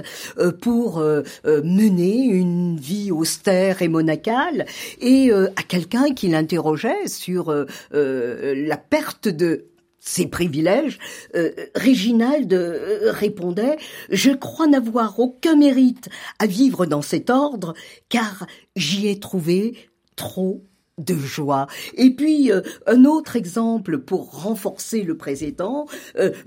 pour 0.61 1.03
mener 1.45 2.25
une 2.25 2.77
vie 2.77 3.11
austère 3.11 3.81
et 3.81 3.87
monacale, 3.87 4.65
et 4.99 5.31
à 5.31 5.63
quelqu'un 5.67 6.13
qui 6.13 6.27
l'interrogeait 6.29 7.07
sur 7.07 7.53
la 7.91 8.77
perte 8.77 9.27
de 9.27 9.65
ses 10.05 10.27
privilèges, 10.27 10.99
euh, 11.35 11.51
Réginald 11.73 12.53
euh, 12.53 13.11
répondait 13.11 13.77
Je 14.09 14.31
crois 14.31 14.67
n'avoir 14.67 15.19
aucun 15.19 15.55
mérite 15.55 16.09
à 16.39 16.45
vivre 16.45 16.85
dans 16.85 17.01
cet 17.01 17.29
ordre, 17.29 17.73
car 18.07 18.45
j'y 18.75 19.07
ai 19.07 19.19
trouvé 19.19 19.75
trop 20.15 20.63
de 20.99 21.15
joie. 21.15 21.67
Et 21.95 22.11
puis 22.11 22.51
euh, 22.51 22.61
un 22.85 23.03
autre 23.03 23.35
exemple 23.35 23.97
pour 23.97 24.43
renforcer 24.43 25.01
le 25.01 25.17
précédent, 25.17 25.87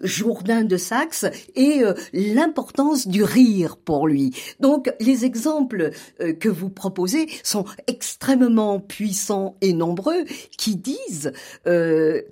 Jourdain 0.03 0.62
de 0.62 0.77
Saxe 0.77 1.27
et 1.57 1.83
l'importance 2.12 3.09
du 3.09 3.25
rire 3.25 3.77
pour 3.77 4.07
lui. 4.07 4.35
Donc 4.61 4.90
les 5.01 5.25
exemples 5.25 5.90
que 6.40 6.49
vous 6.49 6.71
proposez 6.71 7.29
sont 7.42 7.64
extrêmement 7.88 8.79
puissants 8.81 9.57
et 9.61 9.73
nombreux 9.75 10.25
qui 10.57 10.77
disent 10.77 11.33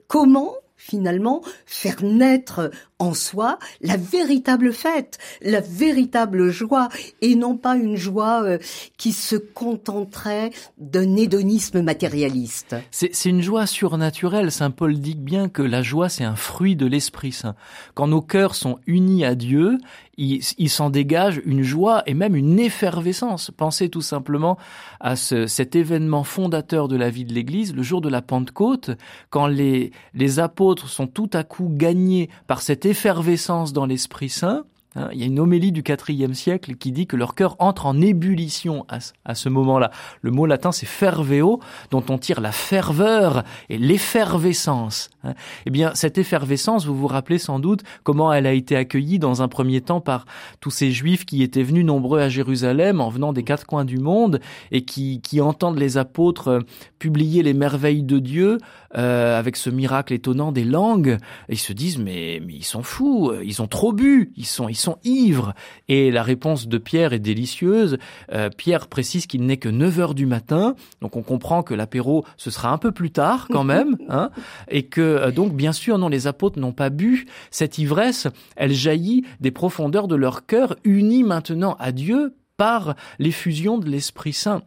comment 0.08 0.54
finalement 0.76 1.42
faire 1.66 2.02
naître 2.02 2.70
en 2.98 3.14
soi 3.14 3.58
la 3.80 3.96
véritable 3.96 4.72
fête, 4.72 5.18
la 5.42 5.60
véritable 5.60 6.50
joie, 6.50 6.88
et 7.20 7.34
non 7.34 7.56
pas 7.56 7.76
une 7.76 7.96
joie 7.96 8.42
euh, 8.42 8.58
qui 8.96 9.12
se 9.12 9.36
contenterait 9.36 10.50
d'un 10.78 11.16
hédonisme 11.16 11.82
matérialiste. 11.82 12.76
C'est 12.90 13.24
une 13.26 13.42
joie 13.42 13.66
surnaturelle. 13.66 14.50
Saint 14.50 14.70
Paul 14.70 14.98
dit 14.98 15.14
bien 15.14 15.48
que 15.48 15.62
la 15.62 15.82
joie, 15.82 16.08
c'est 16.08 16.24
un 16.24 16.36
fruit 16.36 16.76
de 16.76 16.86
l'Esprit 16.86 17.32
Saint. 17.32 17.54
Quand 17.94 18.06
nos 18.06 18.22
cœurs 18.22 18.54
sont 18.54 18.78
unis 18.86 19.24
à 19.24 19.34
Dieu, 19.34 19.78
il, 20.18 20.70
s'en 20.70 20.88
dégage 20.88 21.42
une 21.44 21.62
joie 21.62 22.02
et 22.06 22.14
même 22.14 22.36
une 22.36 22.58
effervescence. 22.58 23.50
Pensez 23.54 23.90
tout 23.90 24.00
simplement 24.00 24.56
à 24.98 25.14
ce, 25.14 25.46
cet 25.46 25.76
événement 25.76 26.24
fondateur 26.24 26.88
de 26.88 26.96
la 26.96 27.10
vie 27.10 27.26
de 27.26 27.34
l'Église, 27.34 27.74
le 27.74 27.82
jour 27.82 28.00
de 28.00 28.08
la 28.08 28.22
Pentecôte, 28.22 28.90
quand 29.28 29.46
les 29.46 29.92
apôtres 30.38 30.88
sont 30.88 31.06
tout 31.06 31.28
à 31.34 31.44
coup 31.44 31.68
gagnés 31.70 32.30
par 32.46 32.62
cette 32.62 32.85
effervescence 32.86 33.72
dans 33.72 33.86
l'Esprit 33.86 34.28
Saint. 34.28 34.64
Hein, 34.96 35.10
il 35.12 35.20
y 35.20 35.22
a 35.22 35.26
une 35.26 35.38
homélie 35.38 35.72
du 35.72 35.84
IVe 36.08 36.32
siècle 36.32 36.76
qui 36.76 36.90
dit 36.90 37.06
que 37.06 37.16
leur 37.16 37.34
cœur 37.34 37.56
entre 37.58 37.86
en 37.86 38.00
ébullition 38.00 38.86
à, 38.88 39.34
ce 39.34 39.48
moment-là. 39.50 39.90
Le 40.22 40.30
mot 40.30 40.46
latin 40.46 40.72
c'est 40.72 40.86
ferveo, 40.86 41.60
dont 41.90 42.02
on 42.08 42.16
tire 42.16 42.40
la 42.40 42.52
ferveur 42.52 43.44
et 43.68 43.76
l'effervescence. 43.76 45.10
Hein. 45.22 45.34
Eh 45.66 45.70
bien, 45.70 45.94
cette 45.94 46.16
effervescence, 46.16 46.86
vous 46.86 46.96
vous 46.96 47.06
rappelez 47.08 47.38
sans 47.38 47.58
doute 47.58 47.82
comment 48.04 48.32
elle 48.32 48.46
a 48.46 48.52
été 48.52 48.74
accueillie 48.74 49.18
dans 49.18 49.42
un 49.42 49.48
premier 49.48 49.82
temps 49.82 50.00
par 50.00 50.24
tous 50.60 50.70
ces 50.70 50.90
juifs 50.90 51.26
qui 51.26 51.42
étaient 51.42 51.62
venus 51.62 51.84
nombreux 51.84 52.20
à 52.20 52.30
Jérusalem 52.30 53.00
en 53.00 53.10
venant 53.10 53.34
des 53.34 53.42
quatre 53.42 53.66
coins 53.66 53.84
du 53.84 53.98
monde 53.98 54.40
et 54.72 54.84
qui, 54.84 55.20
qui 55.20 55.42
entendent 55.42 55.78
les 55.78 55.98
apôtres 55.98 56.48
euh, 56.48 56.60
publier 56.98 57.42
les 57.42 57.54
merveilles 57.54 58.02
de 58.02 58.18
Dieu 58.18 58.58
euh, 58.96 59.38
avec 59.38 59.56
ce 59.56 59.70
miracle 59.70 60.12
étonnant 60.12 60.52
des 60.52 60.64
langues. 60.64 61.18
ils 61.48 61.58
se 61.58 61.72
disent 61.72 61.98
mais, 61.98 62.40
mais 62.44 62.54
ils 62.54 62.64
sont 62.64 62.82
fous, 62.82 63.32
ils 63.42 63.62
ont 63.62 63.66
trop 63.66 63.92
bu, 63.92 64.32
ils 64.36 64.46
sont, 64.46 64.68
ils 64.68 64.76
sont 64.76 64.98
ivres. 65.04 65.54
Et 65.88 66.10
la 66.10 66.22
réponse 66.22 66.68
de 66.68 66.78
Pierre 66.78 67.12
est 67.12 67.18
délicieuse. 67.18 67.98
Euh, 68.32 68.50
Pierre 68.50 68.86
précise 68.88 69.26
qu'il 69.26 69.44
n'est 69.44 69.56
que 69.56 69.68
9 69.68 70.00
heures 70.00 70.14
du 70.14 70.26
matin, 70.26 70.74
donc 71.00 71.16
on 71.16 71.22
comprend 71.22 71.62
que 71.62 71.74
l'apéro 71.74 72.24
ce 72.36 72.50
sera 72.50 72.70
un 72.70 72.78
peu 72.78 72.92
plus 72.92 73.10
tard 73.10 73.48
quand 73.50 73.64
même, 73.76 73.96
hein, 74.08 74.30
et 74.68 74.84
que 74.84 75.00
euh, 75.00 75.30
donc 75.30 75.54
bien 75.54 75.72
sûr 75.72 75.98
non 75.98 76.08
les 76.08 76.26
apôtres 76.26 76.58
n'ont 76.58 76.72
pas 76.72 76.90
bu 76.90 77.26
cette 77.50 77.78
ivresse, 77.78 78.28
elle 78.56 78.72
jaillit 78.72 79.24
des 79.40 79.50
profondeurs 79.50 80.08
de 80.08 80.16
leur 80.16 80.46
cœur 80.46 80.76
unis 80.84 81.24
maintenant 81.24 81.76
à 81.78 81.92
Dieu 81.92 82.34
par 82.56 82.94
l'effusion 83.18 83.78
de 83.78 83.88
l'Esprit 83.88 84.32
Saint. 84.32 84.62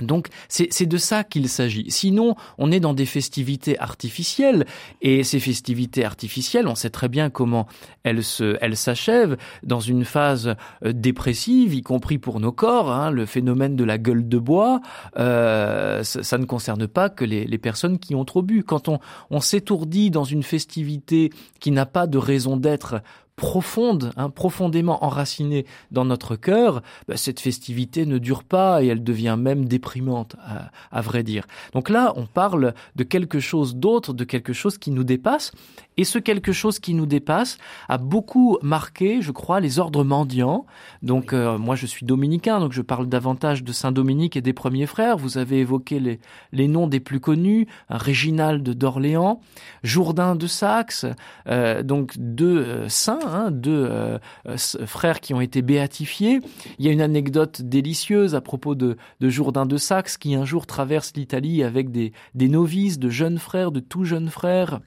Donc 0.00 0.28
c'est 0.48 0.86
de 0.86 0.96
ça 0.96 1.24
qu'il 1.24 1.48
s'agit. 1.48 1.90
Sinon, 1.90 2.36
on 2.56 2.70
est 2.70 2.78
dans 2.78 2.94
des 2.94 3.06
festivités 3.06 3.78
artificielles 3.80 4.64
et 5.02 5.24
ces 5.24 5.40
festivités 5.40 6.04
artificielles, 6.04 6.68
on 6.68 6.76
sait 6.76 6.90
très 6.90 7.08
bien 7.08 7.30
comment 7.30 7.66
elles 8.04 8.22
elles 8.60 8.76
s'achèvent 8.76 9.36
dans 9.62 9.80
une 9.80 10.04
phase 10.04 10.54
euh, 10.84 10.92
dépressive, 10.92 11.74
y 11.74 11.82
compris 11.82 12.18
pour 12.18 12.38
nos 12.38 12.52
corps. 12.52 12.92
Hein, 12.92 13.10
le 13.10 13.26
phénomène 13.26 13.76
de 13.76 13.84
la 13.84 13.98
gueule 13.98 14.28
de 14.28 14.38
bois, 14.38 14.80
euh, 15.18 16.02
ça, 16.04 16.38
ne 16.38 16.44
concerne 16.44 16.86
pas 16.86 17.08
que 17.08 17.24
les, 17.24 17.44
les, 17.44 17.58
personnes 17.58 17.98
qui 17.98 18.14
ont 18.14 18.24
trop 18.24 18.42
bu. 18.42 18.62
Quand 18.62 18.88
on, 18.88 19.00
on 19.30 19.40
s'étourdit 19.40 20.10
dans 20.10 20.24
une 20.24 20.42
festivité 20.42 21.30
qui 21.60 21.70
n'a 21.70 21.86
pas 21.86 22.06
de 22.06 22.18
raison 22.18 22.56
d'être 22.56 23.02
profonde, 23.38 24.12
hein, 24.16 24.28
profondément 24.28 25.02
enracinée 25.04 25.64
dans 25.90 26.04
notre 26.04 26.36
cœur, 26.36 26.82
bah, 27.06 27.16
cette 27.16 27.40
festivité 27.40 28.04
ne 28.04 28.18
dure 28.18 28.44
pas 28.44 28.82
et 28.82 28.88
elle 28.88 29.02
devient 29.02 29.36
même 29.38 29.64
déprimante, 29.64 30.36
à, 30.44 30.70
à 30.90 31.00
vrai 31.00 31.22
dire. 31.22 31.46
Donc 31.72 31.88
là, 31.88 32.12
on 32.16 32.26
parle 32.26 32.74
de 32.96 33.04
quelque 33.04 33.40
chose 33.40 33.76
d'autre, 33.76 34.12
de 34.12 34.24
quelque 34.24 34.52
chose 34.52 34.76
qui 34.76 34.90
nous 34.90 35.04
dépasse, 35.04 35.52
et 35.96 36.04
ce 36.04 36.18
quelque 36.18 36.52
chose 36.52 36.78
qui 36.78 36.94
nous 36.94 37.06
dépasse 37.06 37.58
a 37.88 37.98
beaucoup 37.98 38.58
marqué, 38.62 39.20
je 39.20 39.32
crois, 39.32 39.60
les 39.60 39.78
ordres 39.78 40.04
mendiants. 40.04 40.64
Donc 41.02 41.32
euh, 41.32 41.58
moi, 41.58 41.74
je 41.74 41.86
suis 41.86 42.06
dominicain, 42.06 42.60
donc 42.60 42.72
je 42.72 42.82
parle 42.82 43.08
davantage 43.08 43.64
de 43.64 43.72
Saint 43.72 43.92
Dominique 43.92 44.36
et 44.36 44.40
des 44.40 44.52
premiers 44.52 44.86
frères. 44.86 45.16
Vous 45.16 45.38
avez 45.38 45.58
évoqué 45.58 45.98
les, 45.98 46.20
les 46.52 46.68
noms 46.68 46.86
des 46.86 47.00
plus 47.00 47.20
connus, 47.20 47.66
Réginald 47.88 48.68
d'Orléans, 48.68 49.40
Jourdain 49.82 50.36
de 50.36 50.46
Saxe, 50.46 51.06
euh, 51.48 51.82
donc 51.82 52.14
deux 52.16 52.58
euh, 52.58 52.88
saints, 52.88 53.18
hein, 53.34 53.50
deux 53.50 54.18
frères 54.56 55.20
qui 55.20 55.34
ont 55.34 55.40
été 55.40 55.62
béatifiés. 55.62 56.40
Il 56.78 56.86
y 56.86 56.88
a 56.88 56.92
une 56.92 57.00
anecdote 57.00 57.62
délicieuse 57.62 58.34
à 58.34 58.40
propos 58.40 58.74
de, 58.74 58.96
de 59.20 59.28
Jourdain 59.28 59.66
de 59.66 59.76
Saxe 59.76 60.16
qui 60.16 60.34
un 60.34 60.44
jour 60.44 60.66
traverse 60.66 61.12
l'Italie 61.16 61.62
avec 61.62 61.90
des, 61.90 62.12
des 62.34 62.48
novices, 62.48 62.98
de 62.98 63.10
jeunes 63.10 63.38
frères, 63.38 63.72
de 63.72 63.80
tout 63.80 64.04
jeunes 64.04 64.30
frères 64.30 64.80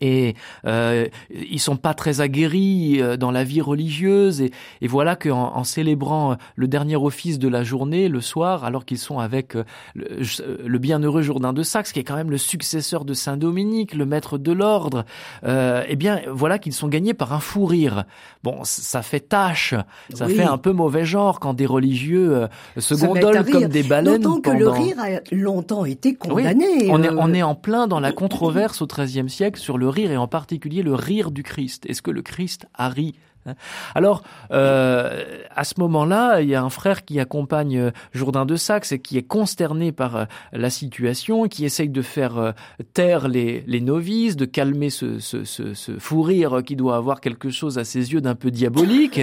et 0.00 0.34
euh, 0.64 1.06
ils 1.30 1.60
sont 1.60 1.76
pas 1.76 1.94
très 1.94 2.20
aguerris 2.20 3.00
euh, 3.00 3.16
dans 3.16 3.30
la 3.30 3.44
vie 3.44 3.60
religieuse. 3.60 4.40
Et, 4.40 4.50
et 4.80 4.88
voilà 4.88 5.16
qu'en 5.16 5.56
en 5.56 5.64
célébrant 5.64 6.36
le 6.56 6.68
dernier 6.68 6.96
office 6.96 7.38
de 7.38 7.48
la 7.48 7.62
journée 7.62 8.08
le 8.08 8.20
soir 8.20 8.64
alors 8.64 8.84
qu'ils 8.84 8.98
sont 8.98 9.18
avec 9.18 9.56
euh, 9.56 9.64
le, 9.94 10.78
bienheureux 10.78 11.22
Jourdain 11.22 11.52
de 11.52 11.62
Saxe 11.62 11.92
qui 11.92 12.00
est 12.00 12.04
quand 12.04 12.16
même 12.16 12.30
le 12.30 12.38
successeur 12.38 13.04
de 13.04 13.14
Saint 13.14 13.36
Dominique 13.36 13.94
le 13.94 14.06
maître 14.06 14.38
de 14.38 14.52
l'ordre 14.52 15.04
euh, 15.44 15.84
eh 15.88 15.96
bien 15.96 16.20
voilà 16.30 16.58
qu'ils 16.58 16.72
sont 16.72 16.88
gagnés 16.88 17.14
par 17.14 17.32
un 17.32 17.40
fou 17.40 17.66
rire. 17.66 18.04
Bon 18.42 18.60
ça 18.64 19.02
fait 19.02 19.20
tâche. 19.20 19.74
Ça 20.14 20.28
fait 20.28 20.42
un 20.42 20.58
peu 20.58 20.72
mauvais 20.72 21.04
genre 21.04 21.40
quand 21.40 21.54
des 21.54 21.66
religieux 21.66 22.36
euh, 22.36 22.48
se 22.76 22.94
gondolent 22.94 23.44
comme 23.50 23.66
des 23.66 23.82
baleines 23.82 24.22
d'autant 24.22 24.40
que 24.40 24.50
le 24.50 24.68
rire 24.68 24.96
a 24.98 25.34
longtemps 25.34 25.84
été 25.84 26.14
condamné 26.14 26.90
on, 26.90 27.02
est, 27.02 27.10
on 27.10 27.32
est 27.32 27.42
en 27.42 27.54
plein 27.54 27.86
dans 27.86 28.00
la 28.00 28.12
controverse 28.12 28.82
au 28.82 28.86
XIIIe 28.86 29.30
siècle 29.30 29.60
sur 29.60 29.77
le 29.78 29.88
rire 29.88 30.10
et 30.10 30.16
en 30.16 30.28
particulier 30.28 30.82
le 30.82 30.94
rire 30.94 31.30
du 31.30 31.42
Christ. 31.42 31.86
Est-ce 31.86 32.02
que 32.02 32.10
le 32.10 32.22
Christ 32.22 32.66
a 32.74 32.88
ri 32.88 33.14
hein? 33.46 33.54
Alors, 33.94 34.22
euh, 34.50 35.42
à 35.54 35.64
ce 35.64 35.74
moment-là, 35.78 36.40
il 36.42 36.48
y 36.48 36.54
a 36.54 36.62
un 36.62 36.70
frère 36.70 37.04
qui 37.04 37.18
accompagne 37.20 37.78
euh, 37.78 37.90
Jourdain 38.12 38.44
de 38.44 38.56
Saxe 38.56 38.92
et 38.92 38.98
qui 38.98 39.16
est 39.16 39.22
consterné 39.22 39.92
par 39.92 40.16
euh, 40.16 40.24
la 40.52 40.70
situation, 40.70 41.48
qui 41.48 41.64
essaye 41.64 41.88
de 41.88 42.02
faire 42.02 42.54
taire 42.92 43.28
les, 43.28 43.64
les 43.66 43.80
novices, 43.80 44.36
de 44.36 44.44
calmer 44.44 44.90
ce, 44.90 45.18
ce, 45.18 45.44
ce, 45.44 45.74
ce, 45.74 45.98
fou 45.98 46.22
rire 46.22 46.62
qui 46.64 46.76
doit 46.76 46.96
avoir 46.96 47.20
quelque 47.20 47.50
chose 47.50 47.78
à 47.78 47.84
ses 47.84 48.12
yeux 48.12 48.20
d'un 48.20 48.34
peu 48.34 48.50
diabolique. 48.50 49.20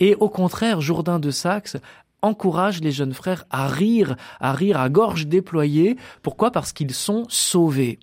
Et 0.00 0.14
au 0.16 0.28
contraire, 0.28 0.80
Jourdain 0.80 1.18
de 1.18 1.30
Saxe 1.30 1.76
encourage 2.24 2.80
les 2.80 2.90
jeunes 2.90 3.12
frères 3.12 3.44
à 3.50 3.68
rire, 3.68 4.16
à 4.40 4.52
rire 4.52 4.80
à 4.80 4.88
gorge 4.88 5.26
déployée. 5.26 5.96
Pourquoi? 6.22 6.50
Parce 6.50 6.72
qu'ils 6.72 6.94
sont 6.94 7.26
sauvés 7.28 7.98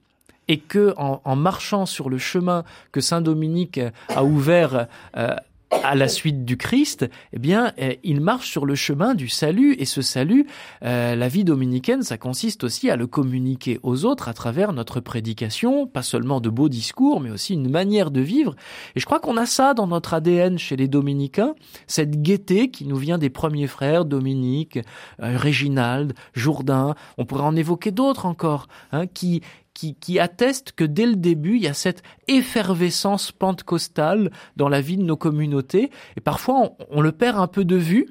et 0.52 0.58
que 0.58 0.94
en, 0.98 1.36
marchant 1.38 1.86
sur 1.86 2.10
le 2.10 2.18
chemin 2.18 2.66
que 2.92 3.00
Saint 3.00 3.22
Dominique 3.22 3.80
a 4.10 4.26
ouvert 4.26 4.88
euh, 5.16 5.34
à 5.72 5.96
la 5.96 6.10
suite 6.10 6.44
du 6.44 6.58
Christ, 6.58 7.10
eh 7.32 7.40
bien, 7.40 7.72
euh, 7.80 7.94
il 8.04 8.20
marche 8.20 8.52
sur 8.52 8.66
le 8.66 8.76
chemin 8.76 9.16
du 9.16 9.30
salut. 9.30 9.78
Et 9.80 9.86
ce 9.86 10.02
salut, 10.02 10.46
euh, 10.84 11.16
la 11.16 11.30
vie 11.30 11.46
dominicaine, 11.46 12.04
ça 12.04 12.18
consiste 12.18 12.66
aussi 12.66 12.90
à 12.90 12.98
le 12.98 13.08
communiquer 13.08 13.80
aux 13.82 14.04
autres 14.04 14.28
à 14.28 14.34
travers 14.34 14.74
notre 14.74 15.00
prédication, 15.00 15.88
pas 15.88 16.04
seulement 16.04 16.42
de 16.42 16.50
beaux 16.50 16.68
discours, 16.68 17.22
mais 17.22 17.32
aussi 17.32 17.54
une 17.54 17.72
manière 17.72 18.12
de 18.12 18.20
vivre. 18.20 18.54
Et 18.98 19.00
je 19.00 19.06
crois 19.06 19.22
qu'on 19.22 19.38
a 19.38 19.46
ça 19.46 19.74
dans 19.74 19.88
notre 19.88 20.14
ADN 20.14 20.60
chez 20.60 20.76
les 20.76 20.90
dominicains, 20.90 21.56
cette 21.88 22.22
gaieté 22.22 22.70
qui 22.70 22.86
nous 22.86 22.98
vient 22.98 23.18
des 23.18 23.30
premiers 23.30 23.68
frères, 23.68 24.04
Dominique, 24.04 24.80
Réginald, 25.20 26.12
Jourdain. 26.34 26.96
On 27.18 27.24
pourrait 27.24 27.44
en 27.44 27.56
évoquer 27.56 27.92
d'autres 27.92 28.26
encore, 28.26 28.68
hein, 28.92 29.08
qui 29.08 29.42
qui, 29.74 29.96
qui 29.96 30.20
atteste 30.20 30.74
que 30.74 30.84
dès 30.84 31.06
le 31.06 31.16
début, 31.16 31.56
il 31.56 31.64
y 31.64 31.68
a 31.68 31.74
cette 31.74 32.04
effervescence 32.28 33.32
pentecostale 33.32 34.32
dans 34.56 34.70
la 34.70 34.82
vie 34.82 34.98
de 34.98 35.04
nos 35.04 35.18
communautés. 35.18 35.92
Et 36.18 36.22
parfois, 36.22 36.56
on, 36.62 36.76
on 36.90 37.02
le 37.02 37.12
perd 37.12 37.40
un 37.40 37.48
peu 37.48 37.66
de 37.66 37.76
vue. 37.76 38.08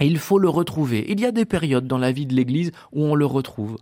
Et 0.00 0.06
il 0.06 0.18
faut 0.18 0.38
le 0.38 0.48
retrouver. 0.48 1.04
Il 1.08 1.20
y 1.20 1.26
a 1.26 1.30
des 1.30 1.44
périodes 1.44 1.86
dans 1.86 1.98
la 1.98 2.10
vie 2.10 2.26
de 2.26 2.34
l'Église 2.34 2.72
où 2.92 3.04
on 3.04 3.14
le 3.14 3.26
retrouve. 3.26 3.76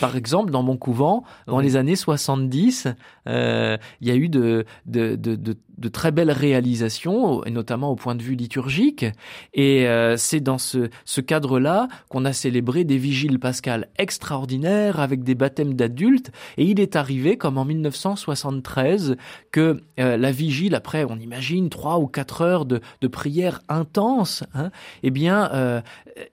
Par 0.00 0.16
exemple, 0.16 0.50
dans 0.50 0.62
mon 0.62 0.76
couvent, 0.76 1.24
dans 1.46 1.60
les 1.60 1.76
années 1.76 1.96
70, 1.96 2.88
euh, 3.26 3.76
il 4.00 4.08
y 4.08 4.10
a 4.10 4.14
eu 4.14 4.28
de, 4.28 4.64
de, 4.86 5.16
de, 5.16 5.34
de, 5.34 5.56
de 5.78 5.88
très 5.88 6.10
belles 6.10 6.30
réalisations, 6.30 7.44
et 7.44 7.50
notamment 7.50 7.90
au 7.90 7.96
point 7.96 8.14
de 8.14 8.22
vue 8.22 8.34
liturgique. 8.34 9.06
Et 9.54 9.86
euh, 9.86 10.16
c'est 10.16 10.40
dans 10.40 10.58
ce, 10.58 10.90
ce 11.04 11.20
cadre-là 11.20 11.88
qu'on 12.08 12.24
a 12.24 12.32
célébré 12.32 12.84
des 12.84 12.98
vigiles 12.98 13.38
pascales 13.38 13.88
extraordinaires 13.98 15.00
avec 15.00 15.22
des 15.22 15.34
baptêmes 15.34 15.74
d'adultes. 15.74 16.30
Et 16.56 16.64
il 16.64 16.80
est 16.80 16.96
arrivé, 16.96 17.36
comme 17.36 17.58
en 17.58 17.64
1973, 17.64 19.16
que 19.52 19.80
euh, 20.00 20.16
la 20.16 20.32
vigile, 20.32 20.74
après, 20.74 21.04
on 21.04 21.16
imagine 21.16 21.70
trois 21.70 21.98
ou 21.98 22.06
quatre 22.06 22.42
heures 22.42 22.64
de, 22.64 22.80
de 23.00 23.08
prière 23.08 23.60
intense, 23.68 24.44
hein, 24.54 24.70
eh 25.02 25.10
bien, 25.10 25.50
euh, 25.52 25.80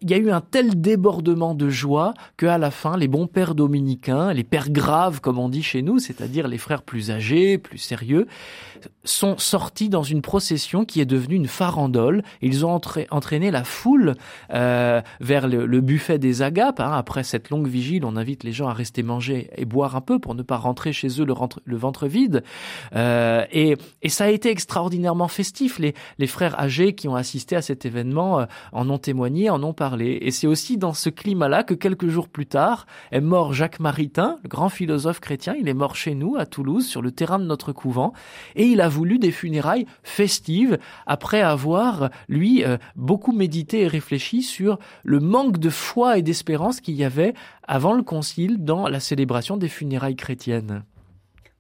il 0.02 0.10
y 0.10 0.14
a 0.14 0.18
eu 0.18 0.32
un 0.32 0.42
tel 0.42 0.82
débordement 0.82 1.54
de 1.54 1.70
joie 1.70 2.14
qu'à 2.38 2.58
la 2.58 2.72
fin, 2.72 2.98
les 2.98 3.08
bons 3.08 3.28
pères 3.28 3.56
dominicains, 3.56 4.34
les 4.34 4.44
pères 4.44 4.70
graves, 4.70 5.22
comme 5.22 5.40
on 5.40 5.50
dit 5.50 5.64
chez 5.64 5.82
nous, 5.82 6.00
c'est-à-dire 6.00 6.48
les 6.48 6.58
frères 6.58 6.82
plus 6.82 7.12
âgés, 7.12 7.58
plus 7.58 7.78
sérieux, 7.78 8.28
sont 9.04 9.35
sortis 9.38 9.90
dans 9.90 10.04
une 10.04 10.22
procession 10.22 10.86
qui 10.86 11.02
est 11.02 11.06
devenue 11.06 11.36
une 11.36 11.48
farandole. 11.48 12.24
Ils 12.42 12.66
ont 12.66 12.80
entraîné 13.12 13.52
la 13.52 13.64
foule 13.64 14.16
euh, 14.54 15.02
vers 15.20 15.48
le, 15.48 15.66
le, 15.66 15.82
buffet 15.82 16.20
des 16.20 16.42
agapes. 16.42 16.80
Hein. 16.80 16.92
Après 16.94 17.24
cette 17.24 17.50
longue 17.50 17.68
vigile, 17.68 18.06
on 18.06 18.16
invite 18.16 18.44
les 18.44 18.52
gens 18.52 18.68
à 18.68 18.74
rester 18.74 19.04
manger 19.04 19.50
et 19.56 19.66
boire 19.66 19.96
un 19.96 20.02
peu 20.02 20.20
pour 20.20 20.36
ne 20.36 20.44
pas 20.44 20.58
rentrer 20.58 20.94
chez 20.94 21.08
eux 21.22 21.26
le, 21.26 21.34
le 21.66 21.78
ventre 21.78 22.08
vide. 22.08 22.44
Euh, 22.96 23.46
et, 23.52 23.76
et, 24.02 24.10
ça 24.10 24.26
a 24.26 24.30
été 24.30 24.50
extraordinairement 24.50 25.28
festif. 25.28 25.80
Les, 25.80 25.94
les, 26.18 26.28
frères 26.28 26.60
âgés 26.60 26.96
qui 26.96 27.08
ont 27.08 27.16
assisté 27.16 27.56
à 27.56 27.62
cet 27.62 27.86
événement 27.86 28.40
euh, 28.40 28.46
en 28.72 28.90
ont 28.90 28.98
témoigné, 28.98 29.50
en 29.50 29.62
ont 29.64 29.74
parlé. 29.74 30.18
Et 30.22 30.32
c'est 30.32 30.48
aussi 30.48 30.78
dans 30.78 30.94
ce 30.94 31.10
climat-là 31.10 31.64
que 31.64 31.74
quelques 31.74 32.08
jours 32.08 32.30
plus 32.30 32.46
tard 32.46 32.86
est 33.12 33.22
mort 33.22 33.54
Jacques 33.54 33.80
Maritain, 33.80 34.40
le 34.44 34.50
grand 34.50 34.70
philosophe 34.70 35.20
chrétien. 35.20 35.56
Il 35.60 35.68
est 35.68 35.74
mort 35.74 35.96
chez 35.96 36.16
nous, 36.16 36.36
à 36.38 36.46
Toulouse, 36.46 36.86
sur 36.86 37.02
le 37.02 37.12
terrain 37.12 37.40
de 37.40 37.46
notre 37.46 37.72
couvent. 37.72 38.14
Et 38.56 38.66
il 38.66 38.82
a 38.82 38.90
voulu 38.90 39.20
des 39.26 39.32
funérailles 39.32 39.88
festives 40.04 40.78
après 41.08 41.42
avoir, 41.42 42.12
lui, 42.30 42.64
euh, 42.64 42.78
beaucoup 42.96 43.32
médité 43.32 43.82
et 43.82 43.88
réfléchi 43.88 44.44
sur 44.44 44.78
le 45.04 45.20
manque 45.20 45.58
de 45.58 45.72
foi 45.72 46.20
et 46.20 46.22
d'espérance 46.22 46.80
qu'il 46.80 46.94
y 46.94 47.04
avait 47.04 47.34
avant 47.68 47.94
le 47.94 48.04
concile 48.04 48.64
dans 48.64 48.88
la 48.88 49.00
célébration 49.00 49.58
des 49.58 49.68
funérailles 49.68 50.16
chrétiennes. 50.16 50.84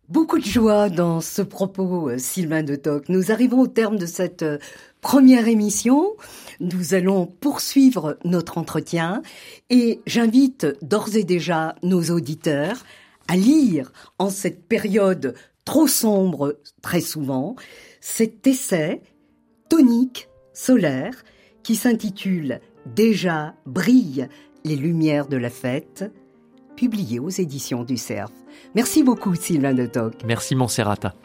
Beaucoup 0.07 0.37
de 0.37 0.45
joie 0.45 0.89
dans 0.89 1.19
ce 1.19 1.41
propos, 1.41 2.09
euh, 2.09 2.19
Sylvain 2.19 2.61
de 2.61 2.75
Toc. 2.75 3.09
Nous 3.09 3.31
arrivons 3.31 3.61
au 3.61 3.67
terme 3.67 3.97
de 3.97 4.05
cette 4.05 4.43
euh, 4.43 4.59
première 5.01 5.47
émission. 5.47 6.13
Nous 6.59 6.93
allons 6.93 7.25
poursuivre 7.25 8.19
notre 8.23 8.59
entretien 8.59 9.23
et 9.71 10.01
j'invite 10.05 10.67
d'ores 10.83 11.15
et 11.15 11.23
déjà 11.23 11.73
nos 11.81 12.03
auditeurs 12.11 12.85
à 13.27 13.35
lire 13.35 13.91
en 14.19 14.29
cette 14.29 14.67
période 14.67 15.33
trop 15.65 15.87
sombre 15.87 16.59
très 16.81 17.01
souvent, 17.01 17.55
cet 17.99 18.47
essai 18.47 19.01
tonique, 19.69 20.29
solaire, 20.53 21.23
qui 21.63 21.75
s'intitule 21.75 22.61
Déjà 22.85 23.55
brillent 23.65 24.27
les 24.63 24.75
lumières 24.75 25.27
de 25.27 25.37
la 25.37 25.49
fête, 25.49 26.05
publié 26.75 27.19
aux 27.19 27.29
éditions 27.29 27.83
du 27.83 27.97
Cerf. 27.97 28.29
Merci 28.75 29.01
beaucoup 29.01 29.33
Sylvain 29.33 29.73
de 29.73 29.87
Toc. 29.87 30.13
Merci 30.25 30.55
Monserrata. 30.55 31.15